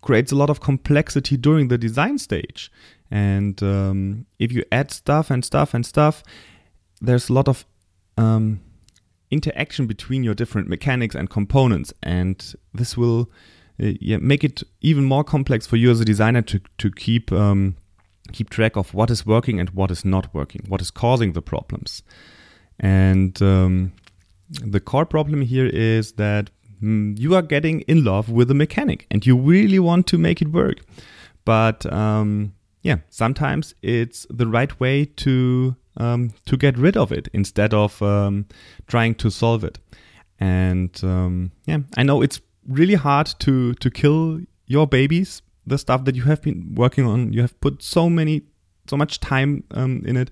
creates 0.00 0.32
a 0.32 0.36
lot 0.36 0.48
of 0.48 0.60
complexity 0.60 1.36
during 1.36 1.68
the 1.68 1.76
design 1.76 2.16
stage. 2.16 2.70
And 3.10 3.62
um, 3.62 4.26
if 4.38 4.52
you 4.52 4.64
add 4.72 4.90
stuff 4.90 5.30
and 5.30 5.44
stuff 5.44 5.74
and 5.74 5.84
stuff, 5.84 6.22
there's 7.00 7.28
a 7.28 7.32
lot 7.34 7.46
of 7.46 7.66
um, 8.16 8.60
interaction 9.30 9.86
between 9.86 10.24
your 10.24 10.34
different 10.34 10.68
mechanics 10.68 11.14
and 11.14 11.28
components, 11.28 11.92
and 12.02 12.54
this 12.72 12.96
will 12.96 13.30
uh, 13.82 13.92
yeah, 14.00 14.16
make 14.16 14.42
it 14.42 14.62
even 14.80 15.04
more 15.04 15.24
complex 15.24 15.66
for 15.66 15.76
you 15.76 15.90
as 15.90 16.00
a 16.00 16.04
designer 16.04 16.40
to 16.42 16.60
to 16.78 16.90
keep 16.90 17.30
um, 17.32 17.76
keep 18.32 18.48
track 18.48 18.76
of 18.76 18.94
what 18.94 19.10
is 19.10 19.26
working 19.26 19.60
and 19.60 19.70
what 19.70 19.90
is 19.90 20.04
not 20.04 20.32
working, 20.34 20.62
what 20.68 20.80
is 20.80 20.90
causing 20.90 21.32
the 21.32 21.42
problems. 21.42 22.02
And 22.80 23.40
um, 23.42 23.92
the 24.50 24.80
core 24.80 25.06
problem 25.06 25.42
here 25.42 25.66
is 25.66 26.12
that 26.12 26.50
mm, 26.82 27.18
you 27.18 27.34
are 27.34 27.42
getting 27.42 27.80
in 27.82 28.04
love 28.04 28.30
with 28.30 28.48
the 28.48 28.54
mechanic 28.54 29.06
and 29.10 29.24
you 29.24 29.36
really 29.36 29.78
want 29.78 30.06
to 30.08 30.18
make 30.18 30.42
it 30.42 30.48
work. 30.48 30.78
But 31.44 31.90
um, 31.92 32.54
yeah, 32.82 32.96
sometimes 33.08 33.74
it's 33.82 34.26
the 34.30 34.46
right 34.46 34.78
way 34.78 35.04
to 35.04 35.76
um, 35.96 36.32
to 36.44 36.56
get 36.56 36.76
rid 36.76 36.96
of 36.96 37.10
it 37.10 37.28
instead 37.32 37.72
of 37.72 38.00
um, 38.02 38.46
trying 38.86 39.14
to 39.16 39.30
solve 39.30 39.64
it. 39.64 39.78
And 40.38 40.92
um, 41.02 41.52
yeah, 41.64 41.78
I 41.96 42.02
know 42.02 42.20
it's 42.20 42.40
really 42.68 42.94
hard 42.94 43.26
to 43.40 43.74
to 43.74 43.90
kill 43.90 44.40
your 44.66 44.86
babies, 44.86 45.42
the 45.66 45.78
stuff 45.78 46.04
that 46.04 46.14
you 46.14 46.24
have 46.24 46.42
been 46.42 46.74
working 46.74 47.06
on. 47.06 47.32
You 47.32 47.40
have 47.40 47.58
put 47.60 47.82
so 47.82 48.10
many, 48.10 48.42
so 48.88 48.96
much 48.96 49.20
time 49.20 49.64
um, 49.70 50.02
in 50.04 50.16
it 50.16 50.30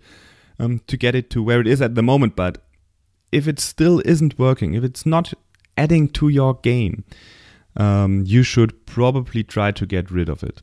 um, 0.59 0.81
to 0.87 0.97
get 0.97 1.15
it 1.15 1.31
to 1.31 1.43
where 1.43 1.61
it 1.61 1.67
is 1.67 1.83
at 1.83 1.95
the 1.95 2.03
moment. 2.03 2.37
But 2.37 2.59
if 3.33 3.49
it 3.49 3.59
still 3.59 4.01
isn't 4.05 4.39
working, 4.39 4.75
if 4.75 4.85
it's 4.85 5.05
not 5.05 5.33
adding 5.77 6.09
to 6.09 6.29
your 6.29 6.55
game, 6.55 7.05
um, 7.77 8.23
you 8.27 8.43
should 8.43 8.87
probably 8.87 9.43
try 9.43 9.73
to 9.73 9.87
get 9.87 10.11
rid 10.11 10.29
of 10.29 10.43
it. 10.43 10.63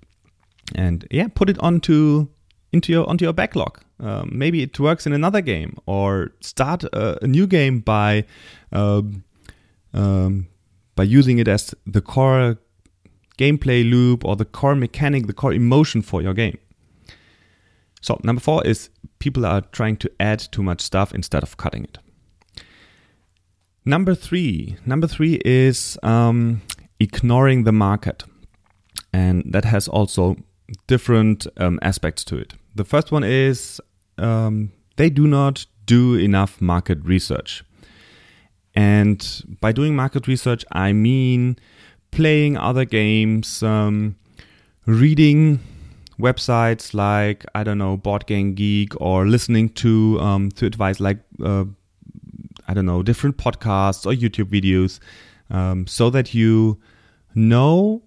And 0.76 1.06
yeah, 1.12 1.28
put 1.28 1.50
it 1.50 1.60
onto 1.60 2.28
into 2.72 2.92
your 2.92 3.10
onto 3.10 3.26
your 3.26 3.34
backlog. 3.34 3.80
Um, 4.00 4.30
maybe 4.32 4.64
it 4.64 4.80
works 4.80 5.06
in 5.06 5.14
another 5.14 5.42
game, 5.42 5.78
or 5.86 6.32
start 6.40 6.84
a, 6.86 7.24
a 7.24 7.28
new 7.28 7.46
game 7.46 7.80
by 7.80 8.26
um, 8.72 9.24
um, 9.94 10.48
by 10.96 11.04
using 11.04 11.40
it 11.40 11.48
as 11.48 11.76
the 11.86 12.02
core 12.02 12.58
gameplay 13.38 13.90
loop 13.90 14.24
or 14.24 14.36
the 14.36 14.46
core 14.46 14.76
mechanic, 14.76 15.28
the 15.28 15.34
core 15.34 15.54
emotion 15.54 16.02
for 16.02 16.22
your 16.22 16.34
game. 16.34 16.58
So 18.02 18.20
number 18.24 18.42
four 18.42 18.66
is 18.66 18.90
people 19.20 19.46
are 19.46 19.62
trying 19.62 19.98
to 19.98 20.12
add 20.20 20.40
too 20.40 20.64
much 20.64 20.82
stuff 20.82 21.14
instead 21.14 21.44
of 21.44 21.56
cutting 21.58 21.84
it. 21.84 21.98
Number 23.86 24.14
three, 24.14 24.78
number 24.86 25.08
three 25.08 25.42
is 25.46 25.98
um, 26.04 26.62
ignoring 27.00 27.64
the 27.64 27.72
market, 27.72 28.24
and 29.12 29.44
that 29.54 29.66
has 29.66 29.88
also 29.88 30.36
different 30.88 31.48
um, 31.58 31.80
aspects 31.82 32.24
to 32.26 32.38
it. 32.38 32.54
The 32.76 32.86
first 32.86 33.12
one 33.12 33.24
is 33.24 33.82
um, 34.18 34.72
they 34.98 35.10
do 35.10 35.26
not 35.26 35.66
do 35.86 36.16
enough 36.16 36.62
market 36.62 37.00
research, 37.04 37.64
and 38.76 39.58
by 39.62 39.72
doing 39.72 39.96
market 39.96 40.28
research, 40.28 40.64
I 40.72 40.94
mean 40.94 41.58
playing 42.12 42.58
other 42.58 42.86
games, 42.86 43.64
um, 43.64 44.16
reading 44.86 45.60
websites 46.22 46.94
like 46.94 47.46
I 47.56 47.64
don't 47.64 47.78
know 47.78 47.98
Board 47.98 48.26
Game 48.26 48.54
Geek 48.54 49.00
or 49.02 49.26
listening 49.26 49.70
to 49.70 50.20
um, 50.20 50.52
to 50.52 50.66
advice 50.66 51.00
like 51.00 51.20
uh, 51.44 51.66
I 52.68 52.74
don't 52.74 52.86
know 52.86 53.04
different 53.04 53.38
podcasts 53.38 54.06
or 54.06 54.14
YouTube 54.14 54.50
videos, 54.50 55.00
um, 55.50 55.88
so 55.88 56.10
that 56.10 56.34
you 56.34 56.80
know 57.36 58.04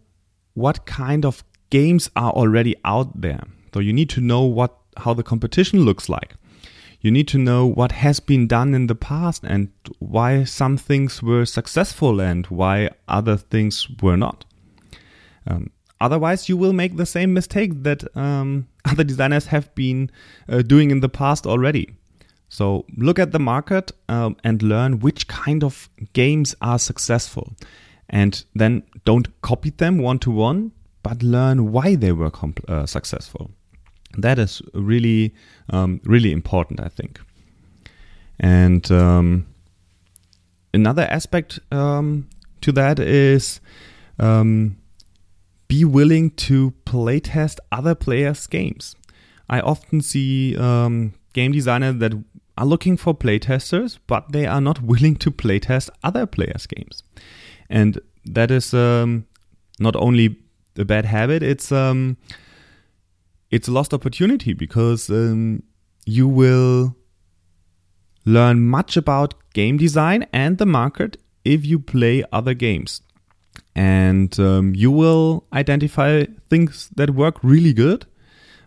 what 0.54 0.86
kind 0.86 1.24
of 1.24 1.44
games 1.70 2.10
are 2.16 2.30
already 2.32 2.76
out 2.84 3.20
there. 3.20 3.42
So 3.72 3.80
you 3.80 3.92
need 3.92 4.10
to 4.10 4.20
know 4.20 4.42
what 4.42 4.76
how 4.96 5.14
the 5.14 5.22
competition 5.22 5.80
looks 5.80 6.08
like. 6.08 6.34
You 7.00 7.10
need 7.10 7.28
to 7.28 7.38
know 7.38 7.66
what 7.66 7.92
has 7.92 8.18
been 8.18 8.46
done 8.46 8.72
in 8.72 8.86
the 8.86 8.94
past 8.94 9.44
and 9.44 9.68
why 9.98 10.44
some 10.44 10.78
things 10.78 11.22
were 11.22 11.44
successful 11.44 12.18
and 12.18 12.46
why 12.46 12.88
other 13.06 13.36
things 13.36 13.86
were 14.00 14.16
not. 14.16 14.46
Um, 15.46 15.70
Otherwise, 16.04 16.50
you 16.50 16.56
will 16.58 16.74
make 16.74 16.98
the 16.98 17.06
same 17.06 17.32
mistake 17.32 17.82
that 17.82 18.04
um, 18.14 18.68
other 18.84 19.04
designers 19.04 19.46
have 19.46 19.74
been 19.74 20.10
uh, 20.50 20.60
doing 20.60 20.90
in 20.90 21.00
the 21.00 21.08
past 21.08 21.46
already. 21.46 21.88
So 22.50 22.84
look 22.98 23.18
at 23.18 23.32
the 23.32 23.38
market 23.38 23.90
um, 24.10 24.36
and 24.44 24.62
learn 24.62 25.00
which 25.00 25.26
kind 25.28 25.64
of 25.64 25.88
games 26.12 26.54
are 26.60 26.78
successful. 26.78 27.54
And 28.10 28.44
then 28.54 28.82
don't 29.06 29.28
copy 29.40 29.70
them 29.70 29.96
one 29.96 30.18
to 30.20 30.30
one, 30.30 30.72
but 31.02 31.22
learn 31.22 31.72
why 31.72 31.94
they 31.94 32.12
were 32.12 32.30
uh, 32.68 32.84
successful. 32.84 33.50
That 34.18 34.38
is 34.38 34.60
really, 34.74 35.34
um, 35.70 36.02
really 36.04 36.32
important, 36.32 36.80
I 36.80 36.88
think. 36.88 37.18
And 38.38 38.92
um, 38.92 39.46
another 40.74 41.04
aspect 41.04 41.60
um, 41.72 42.28
to 42.60 42.72
that 42.72 42.98
is 42.98 43.60
um, 44.18 44.76
be 45.68 45.84
willing 45.84 46.30
to 46.30 46.72
playtest 46.84 47.58
other 47.72 47.94
players' 47.94 48.46
games. 48.46 48.94
I 49.48 49.60
often 49.60 50.00
see 50.00 50.56
um, 50.56 51.14
game 51.32 51.52
designers 51.52 51.96
that 51.96 52.12
are 52.56 52.66
looking 52.66 52.96
for 52.96 53.14
playtesters, 53.14 53.98
but 54.06 54.32
they 54.32 54.46
are 54.46 54.60
not 54.60 54.82
willing 54.82 55.16
to 55.16 55.30
playtest 55.30 55.90
other 56.02 56.26
players' 56.26 56.66
games. 56.66 57.02
And 57.68 58.00
that 58.24 58.50
is 58.50 58.72
um, 58.72 59.26
not 59.78 59.96
only 59.96 60.36
a 60.76 60.84
bad 60.84 61.04
habit, 61.04 61.42
it's 61.42 61.70
um, 61.72 62.16
it's 63.50 63.68
a 63.68 63.72
lost 63.72 63.94
opportunity 63.94 64.52
because 64.52 65.10
um, 65.10 65.62
you 66.06 66.28
will 66.28 66.96
learn 68.24 68.60
much 68.60 68.96
about 68.96 69.34
game 69.52 69.76
design 69.76 70.26
and 70.32 70.58
the 70.58 70.66
market 70.66 71.16
if 71.44 71.64
you 71.64 71.78
play 71.78 72.24
other 72.32 72.54
games. 72.54 73.02
And 73.76 74.38
um, 74.38 74.74
you 74.74 74.90
will 74.90 75.44
identify 75.52 76.26
things 76.48 76.90
that 76.96 77.10
work 77.10 77.42
really 77.42 77.72
good. 77.72 78.06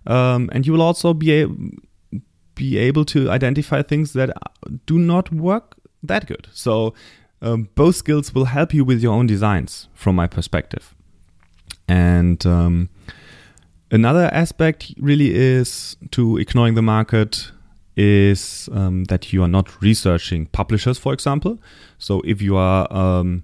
Um, 0.06 0.50
and 0.54 0.66
you 0.66 0.74
will 0.74 0.82
also 0.82 1.14
be, 1.14 1.46
be 2.56 2.78
able 2.78 3.06
to 3.06 3.30
identify 3.30 3.82
things 3.82 4.14
that 4.14 4.32
do 4.86 4.98
not 4.98 5.32
work 5.32 5.76
that 6.04 6.28
good. 6.28 6.48
So 6.52 6.94
um, 7.42 7.70
both 7.76 7.96
skills 7.96 8.34
will 8.34 8.46
help 8.46 8.74
you 8.74 8.84
with 8.84 9.02
your 9.02 9.14
own 9.14 9.28
designs, 9.28 9.88
from 9.94 10.16
my 10.16 10.28
perspective. 10.28 10.96
And 11.88 12.46
um, 12.46 12.90
another 13.92 14.30
aspect 14.34 14.94
really 14.98 15.34
is 15.34 15.98
to 16.12 16.38
ignoring 16.38 16.76
the 16.76 16.82
market 16.82 17.52
is 17.96 18.70
um, 18.72 19.06
that 19.06 19.34
you 19.34 19.42
are 19.42 19.48
not 19.48 19.82
researching 19.82 20.46
publishers, 20.48 20.98
for 20.98 21.14
example. 21.14 21.60
So 21.98 22.22
if 22.22 22.42
you 22.42 22.56
are 22.56 22.92
um, 22.94 23.44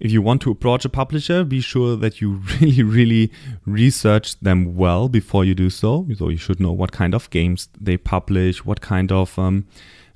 if 0.00 0.10
you 0.10 0.22
want 0.22 0.40
to 0.42 0.50
approach 0.50 0.84
a 0.86 0.88
publisher, 0.88 1.44
be 1.44 1.60
sure 1.60 1.94
that 1.96 2.20
you 2.20 2.30
really, 2.60 2.82
really 2.82 3.32
research 3.66 4.40
them 4.40 4.74
well 4.74 5.08
before 5.08 5.44
you 5.44 5.54
do 5.54 5.68
so. 5.70 6.06
So 6.16 6.30
you 6.30 6.38
should 6.38 6.58
know 6.58 6.72
what 6.72 6.90
kind 6.90 7.14
of 7.14 7.28
games 7.30 7.68
they 7.78 7.98
publish, 7.98 8.64
what 8.64 8.80
kind 8.80 9.12
of 9.12 9.38
um, 9.38 9.66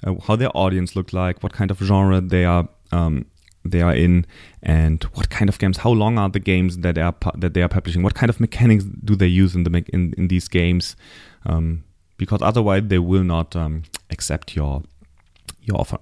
uh, 0.02 0.14
how 0.26 0.36
their 0.36 0.54
audience 0.56 0.96
look 0.96 1.12
like, 1.12 1.42
what 1.42 1.52
kind 1.52 1.70
of 1.70 1.78
genre 1.78 2.20
they 2.20 2.44
are 2.44 2.68
um, 2.92 3.26
they 3.64 3.82
are 3.82 3.94
in, 3.94 4.26
and 4.62 5.04
what 5.14 5.30
kind 5.30 5.48
of 5.48 5.58
games. 5.58 5.78
How 5.78 5.90
long 5.90 6.18
are 6.18 6.28
the 6.28 6.40
games 6.40 6.78
that 6.78 6.94
they 6.94 7.02
are 7.02 7.12
pu- 7.12 7.38
that 7.38 7.54
they 7.54 7.62
are 7.62 7.68
publishing? 7.68 8.02
What 8.02 8.14
kind 8.14 8.30
of 8.30 8.40
mechanics 8.40 8.84
do 8.84 9.14
they 9.14 9.26
use 9.26 9.54
in 9.54 9.64
the 9.64 9.70
me- 9.70 9.84
in 9.92 10.14
in 10.16 10.28
these 10.28 10.48
games? 10.48 10.96
Um, 11.44 11.84
because 12.16 12.40
otherwise, 12.42 12.84
they 12.86 12.98
will 12.98 13.24
not 13.24 13.54
um, 13.54 13.82
accept 14.10 14.56
your 14.56 14.82
your 15.62 15.78
offer. 15.78 15.98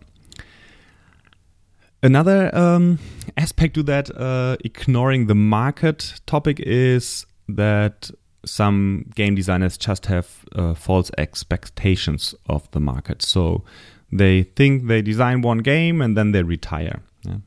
Another 2.02 2.54
um, 2.54 2.98
aspect 3.36 3.74
to 3.74 3.82
that, 3.84 4.10
uh, 4.16 4.56
ignoring 4.64 5.26
the 5.26 5.34
market 5.34 6.20
topic, 6.26 6.58
is 6.60 7.26
that 7.48 8.10
some 8.44 9.10
game 9.14 9.34
designers 9.34 9.76
just 9.76 10.06
have 10.06 10.44
uh, 10.56 10.74
false 10.74 11.10
expectations 11.16 12.34
of 12.48 12.68
the 12.72 12.80
market. 12.80 13.22
So 13.22 13.62
they 14.10 14.42
think 14.42 14.88
they 14.88 15.00
design 15.00 15.42
one 15.42 15.58
game 15.58 16.00
and 16.00 16.16
then 16.16 16.32
they 16.32 16.42
retire, 16.42 17.02
yeah, 17.22 17.38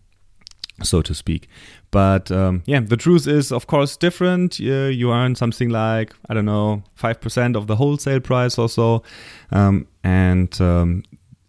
so 0.84 1.02
to 1.02 1.14
speak. 1.14 1.50
But 1.92 2.32
um, 2.32 2.64
yeah, 2.66 2.80
the 2.80 2.98
truth 2.98 3.28
is, 3.28 3.52
of 3.52 3.68
course, 3.68 3.98
different. 3.98 4.60
Uh, 4.60 4.88
you 4.88 5.12
earn 5.12 5.36
something 5.36 5.70
like, 5.70 6.14
I 6.30 6.34
don't 6.34 6.46
know, 6.46 6.84
5% 7.00 7.56
of 7.56 7.68
the 7.68 7.76
wholesale 7.76 8.20
price 8.20 8.58
or 8.58 8.70
so. 8.70 9.04
Um, 9.52 9.88
and 10.04 10.60
um, 10.62 11.04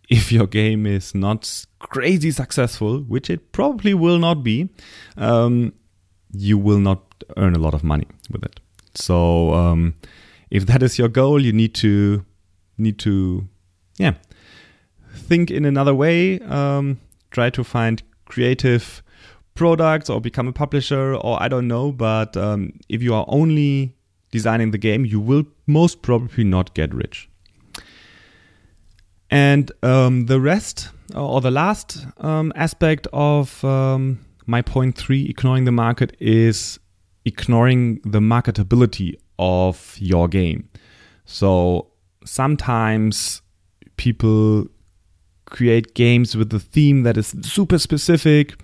if 0.09 0.31
your 0.31 0.47
game 0.47 0.87
is 0.87 1.15
not 1.15 1.67
crazy 1.79 2.31
successful, 2.31 3.01
which 3.01 3.31
it 3.31 3.53
probably 3.53 3.95
will 3.95 4.19
not 4.19 4.43
be, 4.43 4.69
um, 5.17 5.73
you 6.33 6.59
will 6.59 6.79
not 6.79 7.25
earn 7.37 7.55
a 7.55 7.59
lot 7.59 7.75
of 7.75 7.83
money 7.83 8.07
with 8.31 8.45
it. 8.45 8.61
So 8.95 9.53
um, 9.55 9.95
if 10.51 10.67
that 10.67 10.83
is 10.83 10.99
your 10.99 11.09
goal, 11.09 11.41
you 11.41 11.53
need 11.53 11.75
to 11.77 12.25
need 12.79 12.99
to 12.99 13.49
yeah 13.99 14.15
think 15.15 15.51
in 15.51 15.65
another 15.65 15.95
way. 15.95 16.41
Um, 16.41 17.01
try 17.31 17.51
to 17.51 17.65
find 17.65 18.03
creative 18.27 19.03
products 19.55 20.11
or 20.11 20.21
become 20.21 20.47
a 20.47 20.53
publisher 20.53 21.15
or 21.15 21.43
I 21.43 21.49
don't 21.49 21.69
know. 21.69 21.93
But 21.93 22.37
um, 22.37 22.79
if 22.89 23.03
you 23.03 23.15
are 23.15 23.25
only 23.29 23.97
designing 24.31 24.71
the 24.71 24.79
game, 24.79 25.05
you 25.05 25.19
will 25.19 25.45
most 25.67 26.03
probably 26.03 26.45
not 26.45 26.75
get 26.75 26.95
rich. 26.95 27.29
And 29.31 29.73
um, 29.83 30.27
the 30.27 30.41
rest, 30.41 30.91
or 31.15 31.41
the 31.41 31.51
last 31.51 32.07
um, 32.19 32.53
aspect 32.55 33.09
of 33.13 33.65
um, 33.65 34.25
my 34.47 34.63
point 34.63 34.97
three, 34.97 35.27
ignoring 35.27 35.65
the 35.65 35.73
market, 35.73 36.17
is 36.21 36.79
ignoring 37.25 38.01
the 38.05 38.21
marketability 38.21 39.15
of 39.39 39.97
your 39.99 40.29
game. 40.29 40.69
So 41.25 41.89
sometimes 42.25 43.43
people 43.97 44.67
create 45.47 45.95
games 45.95 46.37
with 46.37 46.53
a 46.55 46.61
theme 46.61 47.03
that 47.03 47.17
is 47.17 47.35
super 47.43 47.79
specific, 47.79 48.55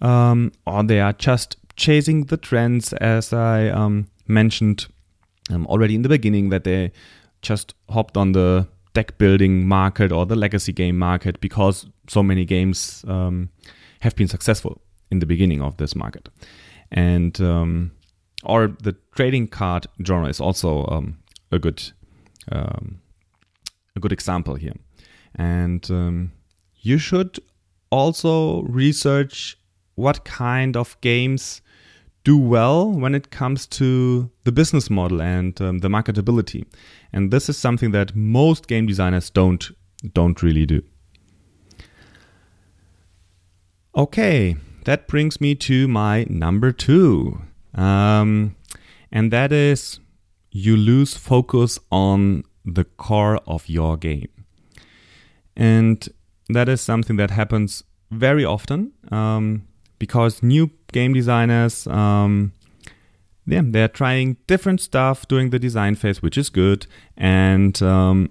um, 0.00 0.52
or 0.64 0.84
they 0.84 1.00
are 1.00 1.12
just 1.12 1.56
chasing 1.76 2.24
the 2.24 2.36
trends, 2.36 2.92
as 2.94 3.32
I 3.32 3.68
um, 3.68 4.08
mentioned 4.26 4.86
um, 5.50 5.66
already 5.66 5.94
in 5.94 6.02
the 6.02 6.08
beginning, 6.08 6.50
that 6.50 6.64
they 6.64 6.92
just 7.42 7.74
hopped 7.88 8.16
on 8.16 8.32
the 8.32 8.68
deck 8.98 9.16
building 9.16 9.64
market 9.64 10.10
or 10.10 10.26
the 10.26 10.34
legacy 10.34 10.72
game 10.72 10.98
market 10.98 11.40
because 11.40 11.86
so 12.08 12.20
many 12.20 12.44
games 12.44 13.04
um, 13.06 13.48
have 14.00 14.16
been 14.16 14.26
successful 14.26 14.80
in 15.12 15.20
the 15.20 15.26
beginning 15.26 15.62
of 15.62 15.76
this 15.76 15.94
market. 15.94 16.28
And 16.90 17.40
um, 17.40 17.92
or 18.42 18.76
the 18.82 18.96
trading 19.14 19.46
card 19.46 19.86
genre 20.04 20.28
is 20.28 20.40
also 20.40 20.84
um, 20.86 21.18
a 21.52 21.60
good 21.60 21.80
um, 22.50 23.00
a 23.94 24.00
good 24.00 24.12
example 24.12 24.56
here. 24.56 24.74
And 25.36 25.88
um, 25.90 26.32
you 26.80 26.98
should 26.98 27.38
also 27.90 28.62
research 28.62 29.56
what 29.94 30.24
kind 30.24 30.76
of 30.76 31.00
games 31.02 31.62
do 32.24 32.36
well 32.36 32.90
when 32.90 33.14
it 33.14 33.30
comes 33.30 33.66
to 33.66 34.28
the 34.44 34.52
business 34.52 34.90
model 34.90 35.22
and 35.22 35.60
um, 35.62 35.78
the 35.78 35.88
marketability. 35.88 36.64
And 37.12 37.30
this 37.30 37.48
is 37.48 37.56
something 37.56 37.90
that 37.92 38.14
most 38.14 38.68
game 38.68 38.86
designers 38.86 39.30
don't 39.30 39.70
don't 40.12 40.42
really 40.42 40.66
do. 40.66 40.82
Okay, 43.96 44.56
that 44.84 45.08
brings 45.08 45.40
me 45.40 45.54
to 45.56 45.88
my 45.88 46.24
number 46.28 46.70
two, 46.70 47.40
um, 47.74 48.54
and 49.10 49.32
that 49.32 49.52
is 49.52 49.98
you 50.52 50.76
lose 50.76 51.16
focus 51.16 51.78
on 51.90 52.44
the 52.64 52.84
core 52.84 53.40
of 53.46 53.68
your 53.68 53.96
game, 53.96 54.28
and 55.56 56.08
that 56.48 56.68
is 56.68 56.80
something 56.80 57.16
that 57.16 57.30
happens 57.30 57.82
very 58.10 58.44
often 58.44 58.92
um, 59.10 59.66
because 59.98 60.42
new 60.42 60.70
game 60.92 61.12
designers 61.12 61.86
um, 61.88 62.52
yeah, 63.48 63.62
they're 63.64 63.88
trying 63.88 64.36
different 64.46 64.80
stuff 64.80 65.26
during 65.26 65.50
the 65.50 65.58
design 65.58 65.94
phase, 65.94 66.20
which 66.22 66.36
is 66.36 66.50
good. 66.50 66.86
And 67.16 67.80
um, 67.82 68.30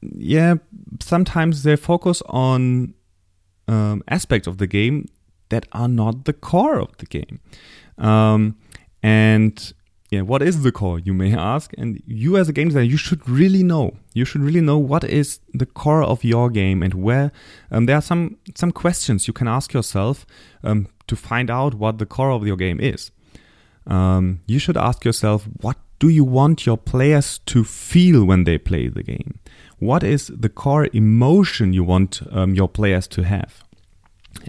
yeah, 0.00 0.54
sometimes 1.00 1.62
they 1.62 1.76
focus 1.76 2.22
on 2.26 2.94
um, 3.68 4.02
aspects 4.08 4.48
of 4.48 4.56
the 4.56 4.66
game 4.66 5.06
that 5.50 5.66
are 5.72 5.88
not 5.88 6.24
the 6.24 6.32
core 6.32 6.80
of 6.80 6.96
the 6.96 7.06
game. 7.06 7.40
Um, 7.98 8.56
and 9.02 9.72
yeah, 10.10 10.22
what 10.22 10.40
is 10.40 10.62
the 10.62 10.72
core, 10.72 10.98
you 10.98 11.12
may 11.12 11.34
ask? 11.54 11.72
And 11.76 12.02
you, 12.06 12.38
as 12.38 12.48
a 12.48 12.54
game 12.54 12.68
designer, 12.68 12.86
you 12.86 12.96
should 12.96 13.28
really 13.28 13.62
know. 13.62 13.98
You 14.14 14.24
should 14.24 14.40
really 14.40 14.62
know 14.62 14.78
what 14.78 15.04
is 15.04 15.40
the 15.52 15.66
core 15.66 16.02
of 16.02 16.24
your 16.24 16.48
game 16.48 16.82
and 16.82 16.94
where. 16.94 17.32
Um, 17.70 17.84
there 17.84 17.96
are 17.96 18.02
some 18.02 18.38
some 18.54 18.72
questions 18.72 19.28
you 19.28 19.34
can 19.34 19.46
ask 19.46 19.74
yourself 19.74 20.24
um, 20.64 20.88
to 21.06 21.16
find 21.16 21.50
out 21.50 21.74
what 21.74 21.98
the 21.98 22.06
core 22.06 22.30
of 22.30 22.46
your 22.46 22.56
game 22.56 22.80
is 22.80 23.10
um, 23.90 24.40
you 24.46 24.58
should 24.58 24.76
ask 24.76 25.04
yourself 25.04 25.46
what 25.60 25.76
do 25.98 26.08
you 26.08 26.24
want 26.24 26.64
your 26.64 26.78
players 26.78 27.40
to 27.46 27.62
feel 27.62 28.24
when 28.24 28.44
they 28.44 28.56
play 28.56 28.88
the 28.88 29.02
game? 29.02 29.38
What 29.78 30.02
is 30.02 30.28
the 30.28 30.48
core 30.48 30.88
emotion 30.92 31.72
you 31.72 31.84
want 31.84 32.22
um, 32.30 32.54
your 32.54 32.68
players 32.68 33.06
to 33.08 33.22
have? 33.22 33.64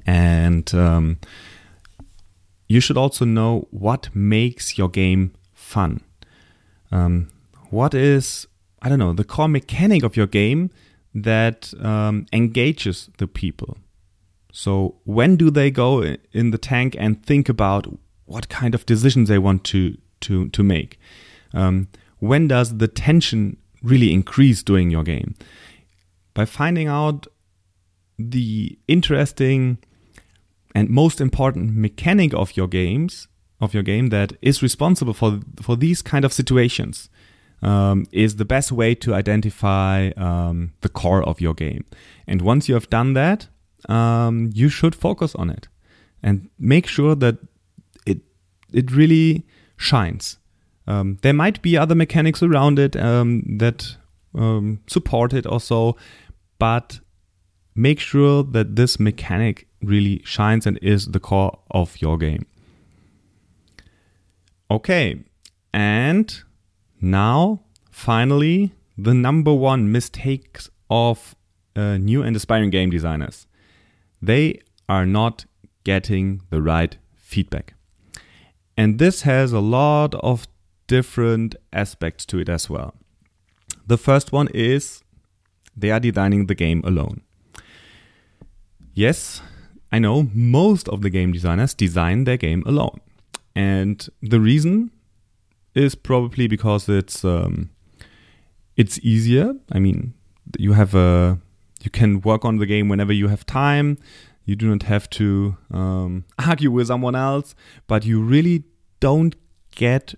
And 0.06 0.74
um, 0.74 1.20
you 2.68 2.80
should 2.80 2.98
also 2.98 3.26
know 3.26 3.68
what 3.72 4.10
makes 4.16 4.78
your 4.78 4.88
game 4.88 5.34
fun. 5.54 6.02
Um, 6.92 7.30
what 7.70 7.94
is, 7.94 8.48
I 8.82 8.88
don't 8.88 9.00
know, 9.00 9.14
the 9.14 9.24
core 9.24 9.50
mechanic 9.50 10.04
of 10.04 10.16
your 10.16 10.28
game 10.28 10.70
that 11.14 11.74
um, 11.82 12.28
engages 12.32 13.10
the 13.18 13.28
people? 13.28 13.78
So, 14.54 14.96
when 15.06 15.38
do 15.38 15.50
they 15.50 15.72
go 15.72 16.04
in 16.34 16.52
the 16.52 16.58
tank 16.58 16.96
and 17.00 17.26
think 17.26 17.48
about 17.48 17.88
what 18.32 18.50
kind 18.50 18.74
of 18.74 18.86
decisions 18.86 19.30
they 19.30 19.38
want 19.38 19.64
to 19.66 19.98
to 20.22 20.50
to 20.50 20.64
make. 20.64 21.00
Um, 21.54 21.88
when 22.20 22.48
does 22.48 22.78
the 22.78 22.88
tension 22.88 23.58
really 23.84 24.14
increase 24.14 24.64
during 24.64 24.90
your 24.92 25.04
game? 25.04 25.36
By 26.34 26.46
finding 26.46 26.88
out 26.88 27.28
the 28.18 28.78
interesting 28.88 29.78
and 30.74 30.90
most 30.90 31.20
important 31.20 31.76
mechanic 31.76 32.34
of 32.34 32.56
your 32.56 32.68
games 32.68 33.28
of 33.60 33.74
your 33.74 33.84
game 33.84 34.10
that 34.10 34.34
is 34.42 34.64
responsible 34.64 35.14
for 35.14 35.40
for 35.62 35.76
these 35.76 36.02
kind 36.02 36.26
of 36.26 36.34
situations 36.34 37.10
um, 37.62 38.06
is 38.12 38.38
the 38.38 38.46
best 38.46 38.72
way 38.72 38.96
to 38.96 39.14
identify 39.14 40.10
um, 40.18 40.74
the 40.82 40.90
core 40.90 41.24
of 41.24 41.40
your 41.40 41.54
game. 41.54 41.86
And 42.26 42.42
once 42.42 42.68
you 42.68 42.74
have 42.74 42.90
done 42.90 43.14
that, 43.14 43.48
um, 43.88 44.50
you 44.54 44.70
should 44.70 44.96
focus 44.96 45.36
on 45.36 45.50
it 45.50 45.68
and 46.24 46.50
make 46.58 46.88
sure 46.88 47.16
that 47.16 47.38
it 48.74 48.92
really 48.92 49.46
shines. 49.78 50.38
Um, 50.88 51.18
there 51.22 51.34
might 51.34 51.62
be 51.62 51.78
other 51.78 51.96
mechanics 51.96 52.42
around 52.42 52.80
it 52.80 52.96
um, 52.96 53.44
that 53.58 53.96
um, 54.34 54.80
support 54.88 55.34
it 55.34 55.46
also, 55.46 55.96
but 56.60 57.00
make 57.76 58.00
sure 58.00 58.44
that 58.44 58.76
this 58.76 59.00
mechanic 59.00 59.68
really 59.82 60.22
shines 60.26 60.66
and 60.66 60.78
is 60.82 61.08
the 61.08 61.20
core 61.20 61.60
of 61.72 62.02
your 62.02 62.18
game. 62.18 62.46
Okay, 64.70 65.24
and 65.74 66.42
now 67.00 67.62
finally 67.90 68.74
the 68.98 69.14
number 69.14 69.54
one 69.54 69.92
mistakes 69.92 70.70
of 70.90 71.36
uh, 71.76 71.98
new 71.98 72.22
and 72.22 72.36
aspiring 72.36 72.70
game 72.70 72.90
designers. 72.90 73.48
They 74.22 74.62
are 74.88 75.06
not 75.06 75.46
getting 75.84 76.42
the 76.50 76.62
right 76.62 76.98
feedback. 77.16 77.74
And 78.82 78.98
this 78.98 79.22
has 79.22 79.54
a 79.54 79.60
lot 79.60 80.16
of 80.16 80.48
different 80.88 81.56
aspects 81.72 82.26
to 82.26 82.40
it 82.40 82.50
as 82.50 82.68
well. 82.68 82.96
The 83.86 83.96
first 83.96 84.32
one 84.32 84.48
is 84.56 85.04
they 85.78 85.92
are 85.92 86.00
designing 86.00 86.48
the 86.48 86.56
game 86.56 86.82
alone. 86.84 87.22
Yes, 88.96 89.44
I 89.92 90.00
know 90.00 90.32
most 90.34 90.90
of 90.90 91.04
the 91.04 91.12
game 91.12 91.32
designers 91.32 91.76
design 91.76 92.24
their 92.24 92.38
game 92.38 92.64
alone. 92.66 93.00
And 93.56 94.10
the 94.20 94.40
reason 94.40 94.90
is 95.76 95.94
probably 95.94 96.48
because 96.48 96.90
it's 96.90 97.24
um, 97.24 97.70
it's 98.78 98.98
easier. 99.04 99.54
I 99.72 99.78
mean, 99.78 100.16
you 100.58 100.74
have 100.74 100.96
a 100.96 101.38
you 101.84 101.92
can 101.92 102.22
work 102.22 102.46
on 102.46 102.58
the 102.58 102.66
game 102.66 102.90
whenever 102.90 103.14
you 103.14 103.28
have 103.28 103.46
time. 103.46 104.00
You 104.44 104.56
do 104.56 104.70
not 104.70 104.84
have 104.84 105.08
to 105.12 105.56
um, 105.70 106.26
argue 106.40 106.72
with 106.72 106.88
someone 106.88 107.14
else, 107.14 107.54
but 107.86 108.06
you 108.06 108.20
really 108.20 108.64
don't 109.02 109.36
get 109.76 110.16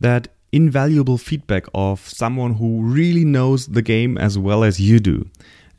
that 0.00 0.28
invaluable 0.52 1.16
feedback 1.16 1.64
of 1.74 2.00
someone 2.00 2.54
who 2.54 2.82
really 2.82 3.24
knows 3.24 3.68
the 3.68 3.82
game 3.82 4.18
as 4.18 4.38
well 4.38 4.64
as 4.64 4.80
you 4.80 5.00
do. 5.00 5.28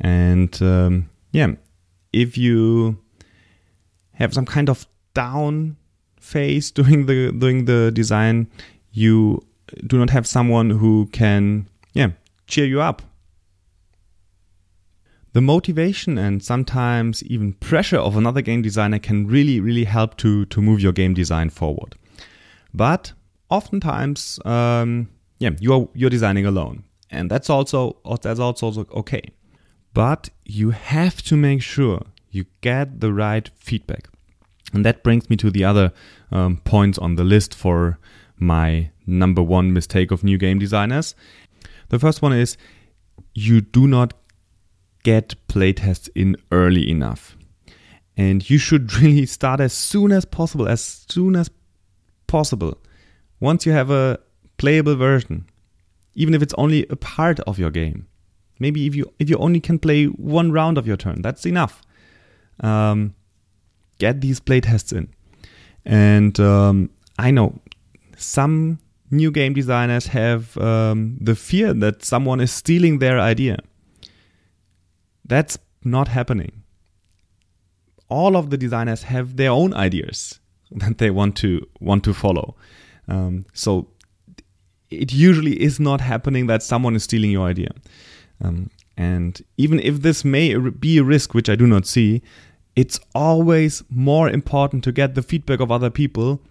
And 0.01 0.59
um, 0.61 1.09
yeah, 1.31 1.53
if 2.11 2.37
you 2.37 2.97
have 4.13 4.33
some 4.33 4.45
kind 4.45 4.69
of 4.69 4.87
down 5.13 5.77
phase 6.19 6.71
doing 6.79 7.05
the 7.05 7.31
doing 7.31 7.65
the 7.65 7.91
design, 7.91 8.47
you 8.91 9.45
do 9.85 9.97
not 9.97 10.09
have 10.09 10.27
someone 10.27 10.69
who 10.71 11.07
can 11.11 11.67
yeah 11.93 12.11
cheer 12.47 12.65
you 12.65 12.81
up. 12.81 13.01
The 15.33 15.41
motivation 15.41 16.19
and 16.19 16.43
sometimes 16.43 17.23
even 17.23 17.53
pressure 17.53 17.97
of 17.97 18.15
another 18.15 18.41
game 18.41 18.61
designer 18.61 18.99
can 18.99 19.27
really 19.27 19.59
really 19.59 19.85
help 19.85 20.17
to 20.17 20.45
to 20.45 20.61
move 20.61 20.79
your 20.81 20.93
game 20.93 21.13
design 21.13 21.49
forward. 21.49 21.95
But 22.73 23.13
oftentimes, 23.49 24.39
um, 24.45 25.09
yeah, 25.39 25.51
you're 25.59 25.89
you're 25.93 26.09
designing 26.09 26.45
alone, 26.45 26.83
and 27.09 27.29
that's 27.29 27.49
also 27.49 27.97
that's 28.21 28.39
also 28.39 28.85
okay. 28.93 29.21
But 29.93 30.29
you 30.45 30.71
have 30.71 31.21
to 31.23 31.35
make 31.35 31.61
sure 31.61 32.01
you 32.31 32.45
get 32.61 32.99
the 32.99 33.13
right 33.13 33.49
feedback, 33.55 34.09
and 34.73 34.85
that 34.85 35.03
brings 35.03 35.29
me 35.29 35.35
to 35.37 35.51
the 35.51 35.63
other 35.63 35.93
um, 36.31 36.57
points 36.63 36.97
on 36.97 37.15
the 37.15 37.23
list 37.23 37.53
for 37.53 37.99
my 38.37 38.89
number 39.05 39.41
one 39.41 39.73
mistake 39.73 40.11
of 40.11 40.23
new 40.23 40.37
game 40.37 40.59
designers. 40.59 41.15
The 41.89 41.99
first 41.99 42.21
one 42.21 42.33
is 42.33 42.57
you 43.35 43.61
do 43.61 43.87
not 43.87 44.13
get 45.03 45.35
playtests 45.47 46.09
in 46.15 46.35
early 46.51 46.89
enough. 46.89 47.37
And 48.15 48.47
you 48.49 48.57
should 48.57 48.93
really 49.01 49.25
start 49.25 49.59
as 49.59 49.73
soon 49.73 50.11
as 50.11 50.25
possible, 50.25 50.67
as 50.67 51.05
soon 51.09 51.35
as 51.35 51.49
possible. 52.27 52.77
Once 53.39 53.65
you 53.65 53.71
have 53.71 53.89
a 53.89 54.19
playable 54.57 54.95
version, 54.95 55.45
even 56.15 56.33
if 56.33 56.41
it's 56.41 56.53
only 56.57 56.85
a 56.89 56.95
part 56.95 57.39
of 57.41 57.59
your 57.59 57.71
game. 57.71 58.07
Maybe 58.59 58.85
if 58.85 58.95
you 58.95 59.11
if 59.19 59.29
you 59.29 59.37
only 59.37 59.59
can 59.59 59.79
play 59.79 60.05
one 60.05 60.51
round 60.51 60.77
of 60.77 60.87
your 60.87 60.97
turn, 60.97 61.21
that's 61.21 61.45
enough. 61.45 61.81
Um, 62.59 63.15
get 63.97 64.21
these 64.21 64.39
playtests 64.39 64.95
in, 64.95 65.09
and 65.85 66.39
um, 66.39 66.91
I 67.17 67.31
know 67.31 67.59
some 68.15 68.79
new 69.09 69.31
game 69.31 69.53
designers 69.53 70.07
have 70.07 70.57
um, 70.57 71.17
the 71.19 71.35
fear 71.35 71.73
that 71.73 72.05
someone 72.05 72.39
is 72.39 72.51
stealing 72.51 72.99
their 72.99 73.19
idea. 73.19 73.57
That's 75.25 75.57
not 75.83 76.07
happening. 76.07 76.63
All 78.07 78.37
of 78.37 78.49
the 78.49 78.57
designers 78.57 79.03
have 79.03 79.35
their 79.35 79.51
own 79.51 79.73
ideas 79.73 80.39
that 80.77 80.97
they 80.97 81.09
want 81.09 81.35
to 81.37 81.65
want 81.79 82.03
to 82.03 82.13
follow. 82.13 82.55
Um, 83.07 83.45
so 83.53 83.87
it 84.89 85.11
usually 85.11 85.61
is 85.61 85.79
not 85.79 86.01
happening 86.01 86.47
that 86.47 86.63
someone 86.63 86.95
is 86.95 87.03
stealing 87.03 87.31
your 87.31 87.47
idea. 87.47 87.71
Um, 88.41 88.69
and 88.97 89.41
even 89.57 89.79
if 89.79 90.01
this 90.01 90.23
may 90.23 90.55
be 90.55 90.97
a 90.97 91.03
risk, 91.03 91.33
which 91.33 91.49
I 91.49 91.55
do 91.55 91.65
not 91.65 91.87
see, 91.87 92.21
it's 92.75 92.99
always 93.15 93.83
more 93.89 94.29
important 94.29 94.83
to 94.83 94.91
get 94.91 95.15
the 95.15 95.21
feedback 95.21 95.59
of 95.59 95.71
other 95.71 95.89
people 95.89 96.41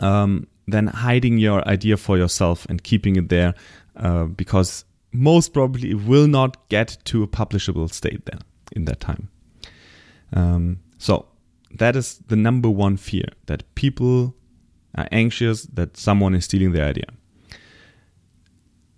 um, 0.00 0.46
than 0.66 0.86
hiding 0.88 1.38
your 1.38 1.66
idea 1.68 1.96
for 1.96 2.16
yourself 2.16 2.66
and 2.68 2.82
keeping 2.82 3.16
it 3.16 3.28
there, 3.28 3.54
uh, 3.96 4.24
because 4.24 4.84
most 5.12 5.52
probably 5.52 5.90
it 5.90 6.04
will 6.04 6.26
not 6.26 6.68
get 6.68 6.96
to 7.04 7.22
a 7.22 7.26
publishable 7.26 7.90
state 7.92 8.24
then 8.26 8.40
in 8.72 8.84
that 8.86 9.00
time. 9.00 9.28
Um, 10.32 10.80
so 10.98 11.26
that 11.78 11.96
is 11.96 12.18
the 12.28 12.36
number 12.36 12.70
one 12.70 12.96
fear 12.96 13.28
that 13.46 13.74
people 13.74 14.34
are 14.94 15.08
anxious 15.10 15.62
that 15.64 15.96
someone 15.96 16.34
is 16.34 16.44
stealing 16.44 16.72
their 16.72 16.84
idea. 16.84 17.06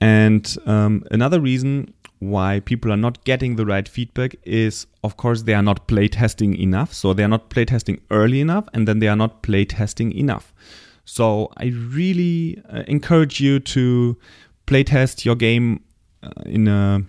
And 0.00 0.56
um, 0.66 1.04
another 1.10 1.40
reason 1.40 1.94
why 2.18 2.60
people 2.60 2.92
are 2.92 2.96
not 2.96 3.24
getting 3.24 3.56
the 3.56 3.66
right 3.66 3.88
feedback 3.88 4.34
is, 4.42 4.86
of 5.02 5.16
course, 5.16 5.42
they 5.42 5.54
are 5.54 5.62
not 5.62 5.88
playtesting 5.88 6.58
enough. 6.58 6.92
So 6.92 7.12
they 7.12 7.22
are 7.22 7.28
not 7.28 7.50
playtesting 7.50 8.00
early 8.10 8.40
enough, 8.40 8.68
and 8.74 8.88
then 8.88 8.98
they 8.98 9.08
are 9.08 9.16
not 9.16 9.42
playtesting 9.42 10.12
enough. 10.14 10.52
So 11.04 11.50
I 11.56 11.66
really 11.66 12.62
uh, 12.70 12.82
encourage 12.86 13.40
you 13.40 13.60
to 13.60 14.16
playtest 14.66 15.24
your 15.24 15.36
game 15.36 15.82
uh, 16.22 16.30
in 16.46 16.66
a 16.68 17.04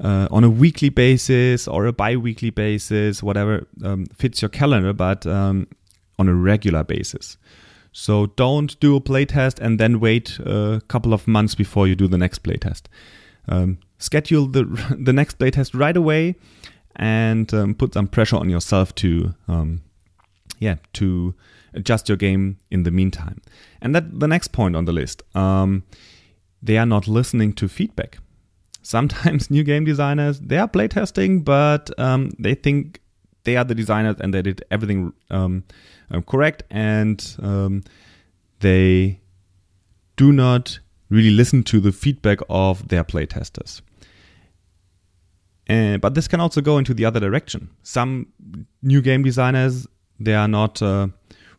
uh, 0.00 0.28
on 0.30 0.44
a 0.44 0.50
weekly 0.50 0.88
basis 0.88 1.66
or 1.66 1.86
a 1.86 1.92
bi-weekly 1.92 2.50
basis, 2.50 3.22
whatever 3.22 3.66
um, 3.84 4.06
fits 4.06 4.42
your 4.42 4.48
calendar, 4.48 4.92
but 4.92 5.26
um, 5.26 5.66
on 6.18 6.28
a 6.28 6.34
regular 6.34 6.84
basis. 6.84 7.36
So 7.92 8.26
don't 8.26 8.78
do 8.80 8.96
a 8.96 9.00
playtest 9.00 9.58
and 9.60 9.80
then 9.80 9.98
wait 9.98 10.38
a 10.40 10.80
couple 10.88 11.12
of 11.12 11.26
months 11.26 11.54
before 11.54 11.88
you 11.88 11.94
do 11.94 12.06
the 12.06 12.18
next 12.18 12.42
playtest. 12.42 12.82
Um, 13.48 13.78
schedule 13.98 14.46
the 14.46 14.64
the 14.98 15.12
next 15.12 15.38
playtest 15.38 15.78
right 15.78 15.96
away 15.96 16.36
and 16.96 17.52
um, 17.54 17.74
put 17.74 17.94
some 17.94 18.08
pressure 18.08 18.36
on 18.36 18.50
yourself 18.50 18.94
to 18.96 19.34
um, 19.48 19.80
yeah 20.58 20.76
to 20.94 21.34
adjust 21.74 22.08
your 22.08 22.16
game 22.16 22.58
in 22.70 22.82
the 22.82 22.90
meantime. 22.90 23.40
And 23.80 23.94
that 23.94 24.20
the 24.20 24.28
next 24.28 24.48
point 24.48 24.76
on 24.76 24.84
the 24.84 24.92
list. 24.92 25.22
Um, 25.34 25.84
they 26.60 26.76
are 26.76 26.86
not 26.86 27.06
listening 27.06 27.52
to 27.54 27.68
feedback. 27.68 28.18
Sometimes 28.88 29.50
new 29.56 29.64
game 29.64 29.84
designers 29.84 30.40
they 30.40 30.56
are 30.56 30.66
playtesting, 30.66 31.44
but 31.44 31.90
um, 32.00 32.30
they 32.38 32.54
think 32.54 33.02
they 33.44 33.54
are 33.54 33.64
the 33.64 33.74
designers 33.74 34.16
and 34.18 34.32
they 34.32 34.40
did 34.40 34.64
everything 34.70 35.12
um, 35.30 35.64
um, 36.10 36.22
correct, 36.22 36.62
and 36.70 37.36
um, 37.42 37.82
they 38.60 39.20
do 40.16 40.32
not 40.32 40.78
really 41.10 41.30
listen 41.30 41.62
to 41.64 41.80
the 41.80 41.92
feedback 41.92 42.38
of 42.48 42.88
their 42.88 43.04
playtesters. 43.04 43.82
Uh, 45.68 45.98
but 45.98 46.14
this 46.14 46.26
can 46.26 46.40
also 46.40 46.62
go 46.62 46.78
into 46.78 46.94
the 46.94 47.04
other 47.04 47.20
direction. 47.20 47.68
Some 47.82 48.28
new 48.80 49.02
game 49.02 49.22
designers 49.22 49.86
they 50.18 50.34
are 50.34 50.48
not 50.48 50.80
uh, 50.80 51.08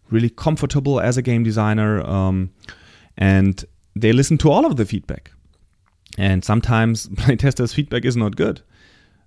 really 0.09 0.31
comfortable 0.31 0.99
as 0.99 1.15
a 1.17 1.21
game 1.21 1.43
designer, 1.43 2.01
um, 2.01 2.49
and 3.19 3.63
they 3.95 4.13
listen 4.13 4.39
to 4.39 4.49
all 4.49 4.65
of 4.65 4.77
the 4.77 4.85
feedback. 4.85 5.31
And 6.19 6.43
sometimes 6.43 7.07
playtesters' 7.23 7.73
feedback 7.73 8.03
is 8.03 8.17
not 8.17 8.35
good 8.35 8.61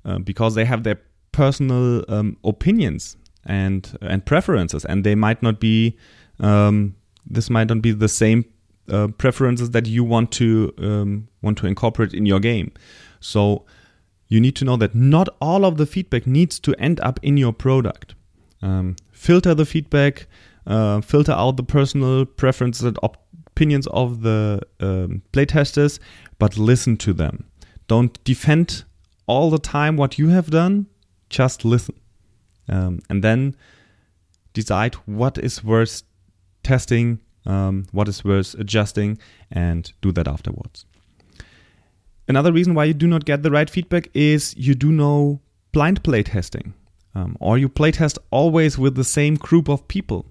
uh, 0.04 0.18
because 0.18 0.54
they 0.54 0.66
have 0.66 0.84
their 0.84 1.00
personal 1.32 2.04
um, 2.08 2.36
opinions 2.44 3.16
and 3.44 3.98
and 4.02 4.24
preferences, 4.24 4.84
and 4.84 5.02
they 5.02 5.16
might 5.16 5.42
not 5.42 5.58
be. 5.58 5.96
Um, 6.38 6.94
this 7.24 7.48
might 7.48 7.68
not 7.68 7.80
be 7.82 7.92
the 7.92 8.08
same 8.08 8.44
uh, 8.90 9.08
preferences 9.16 9.70
that 9.70 9.86
you 9.86 10.04
want 10.04 10.32
to 10.32 10.74
um, 10.78 11.28
want 11.40 11.56
to 11.58 11.66
incorporate 11.66 12.12
in 12.12 12.26
your 12.26 12.40
game. 12.40 12.72
So 13.20 13.64
you 14.28 14.40
need 14.40 14.56
to 14.56 14.64
know 14.64 14.76
that 14.76 14.94
not 14.94 15.28
all 15.40 15.64
of 15.64 15.76
the 15.76 15.86
feedback 15.86 16.26
needs 16.26 16.58
to 16.60 16.74
end 16.78 17.00
up 17.00 17.20
in 17.22 17.36
your 17.36 17.52
product. 17.52 18.14
Um, 18.60 18.96
filter 19.12 19.54
the 19.54 19.64
feedback, 19.64 20.26
uh, 20.66 21.00
filter 21.00 21.32
out 21.32 21.56
the 21.56 21.62
personal 21.62 22.26
preferences 22.26 22.84
and 22.84 22.98
op- 23.02 23.22
opinions 23.48 23.86
of 23.88 24.22
the 24.22 24.60
um, 24.80 25.22
playtesters, 25.32 25.98
but 26.42 26.58
listen 26.58 26.96
to 26.96 27.12
them. 27.12 27.44
Don't 27.86 28.12
defend 28.24 28.82
all 29.28 29.48
the 29.48 29.60
time 29.60 29.96
what 29.96 30.18
you 30.18 30.30
have 30.30 30.50
done. 30.50 30.86
Just 31.30 31.64
listen 31.64 31.94
um, 32.68 32.98
and 33.08 33.22
then 33.22 33.54
decide 34.52 34.96
what 35.06 35.38
is 35.38 35.62
worth 35.62 36.02
testing, 36.64 37.20
um, 37.46 37.86
what 37.92 38.08
is 38.08 38.24
worth 38.24 38.54
adjusting, 38.54 39.18
and 39.52 39.92
do 40.00 40.10
that 40.10 40.26
afterwards. 40.26 40.84
another 42.26 42.52
reason 42.52 42.74
why 42.74 42.86
you 42.86 42.94
do 42.94 43.06
not 43.06 43.24
get 43.24 43.44
the 43.44 43.52
right 43.52 43.70
feedback 43.70 44.08
is 44.12 44.52
you 44.56 44.74
do 44.74 44.90
no 44.90 45.38
blind 45.70 46.02
play 46.02 46.24
testing, 46.24 46.74
um, 47.14 47.36
or 47.38 47.56
you 47.56 47.68
play 47.68 47.92
test 47.92 48.18
always 48.32 48.76
with 48.76 48.96
the 48.96 49.04
same 49.04 49.36
group 49.36 49.68
of 49.68 49.86
people. 49.86 50.26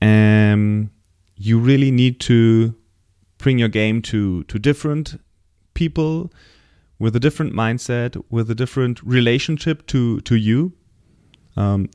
Um, 0.00 0.90
you 1.36 1.58
really 1.58 1.90
need 1.90 2.18
to 2.20 2.74
bring 3.38 3.58
your 3.58 3.68
game 3.68 4.02
to 4.02 4.44
to 4.44 4.58
different 4.58 5.20
people 5.74 6.32
with 6.98 7.14
a 7.14 7.20
different 7.20 7.52
mindset, 7.52 8.22
with 8.30 8.50
a 8.50 8.54
different 8.54 9.02
relationship 9.02 9.86
to 9.86 10.20
to 10.20 10.36
you, 10.36 10.72
um, 11.56 11.88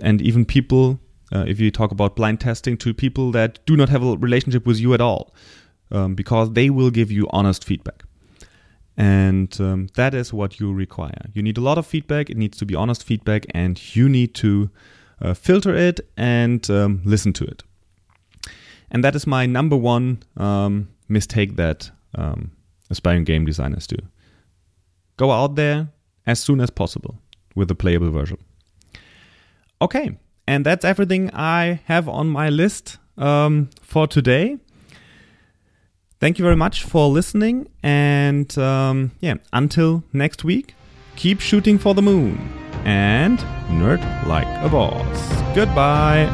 and 0.00 0.20
even 0.22 0.44
people. 0.44 1.00
Uh, 1.30 1.44
if 1.46 1.60
you 1.60 1.70
talk 1.70 1.92
about 1.92 2.16
blind 2.16 2.40
testing 2.40 2.74
to 2.78 2.94
people 2.94 3.30
that 3.32 3.58
do 3.66 3.76
not 3.76 3.90
have 3.90 4.02
a 4.02 4.16
relationship 4.16 4.64
with 4.64 4.80
you 4.80 4.94
at 4.94 5.00
all, 5.02 5.34
um, 5.90 6.14
because 6.14 6.54
they 6.54 6.70
will 6.70 6.90
give 6.90 7.12
you 7.12 7.26
honest 7.30 7.64
feedback. 7.64 8.04
And 8.96 9.54
um, 9.60 9.88
that 9.94 10.14
is 10.14 10.32
what 10.32 10.58
you 10.58 10.72
require. 10.72 11.26
You 11.34 11.42
need 11.42 11.58
a 11.58 11.60
lot 11.60 11.76
of 11.76 11.86
feedback. 11.86 12.30
It 12.30 12.38
needs 12.38 12.56
to 12.58 12.66
be 12.66 12.74
honest 12.74 13.04
feedback, 13.04 13.44
and 13.50 13.94
you 13.94 14.08
need 14.08 14.34
to 14.36 14.70
uh, 15.20 15.34
filter 15.34 15.74
it 15.74 16.00
and 16.16 16.68
um, 16.70 17.02
listen 17.04 17.32
to 17.34 17.44
it. 17.44 17.62
And 18.90 19.04
that 19.04 19.14
is 19.14 19.26
my 19.26 19.46
number 19.46 19.76
one 19.76 20.22
um, 20.36 20.88
mistake 21.08 21.56
that 21.56 21.90
um, 22.14 22.52
aspiring 22.90 23.24
game 23.24 23.44
designers 23.44 23.86
do. 23.86 23.96
Go 25.16 25.30
out 25.30 25.56
there 25.56 25.88
as 26.26 26.40
soon 26.40 26.60
as 26.60 26.70
possible 26.70 27.18
with 27.54 27.70
a 27.70 27.74
playable 27.74 28.10
version. 28.10 28.38
Okay, 29.80 30.16
and 30.46 30.64
that's 30.64 30.84
everything 30.84 31.30
I 31.32 31.80
have 31.84 32.08
on 32.08 32.28
my 32.28 32.48
list 32.50 32.98
um, 33.16 33.70
for 33.82 34.06
today. 34.06 34.58
Thank 36.20 36.38
you 36.38 36.42
very 36.42 36.56
much 36.56 36.82
for 36.82 37.08
listening, 37.08 37.68
and 37.82 38.56
um, 38.58 39.12
yeah, 39.20 39.34
until 39.52 40.02
next 40.12 40.42
week, 40.42 40.74
keep 41.14 41.40
shooting 41.40 41.78
for 41.78 41.94
the 41.94 42.02
moon 42.02 42.52
and 42.84 43.38
nerd 43.68 44.02
like 44.26 44.48
a 44.64 44.68
boss. 44.68 45.54
Goodbye. 45.54 46.26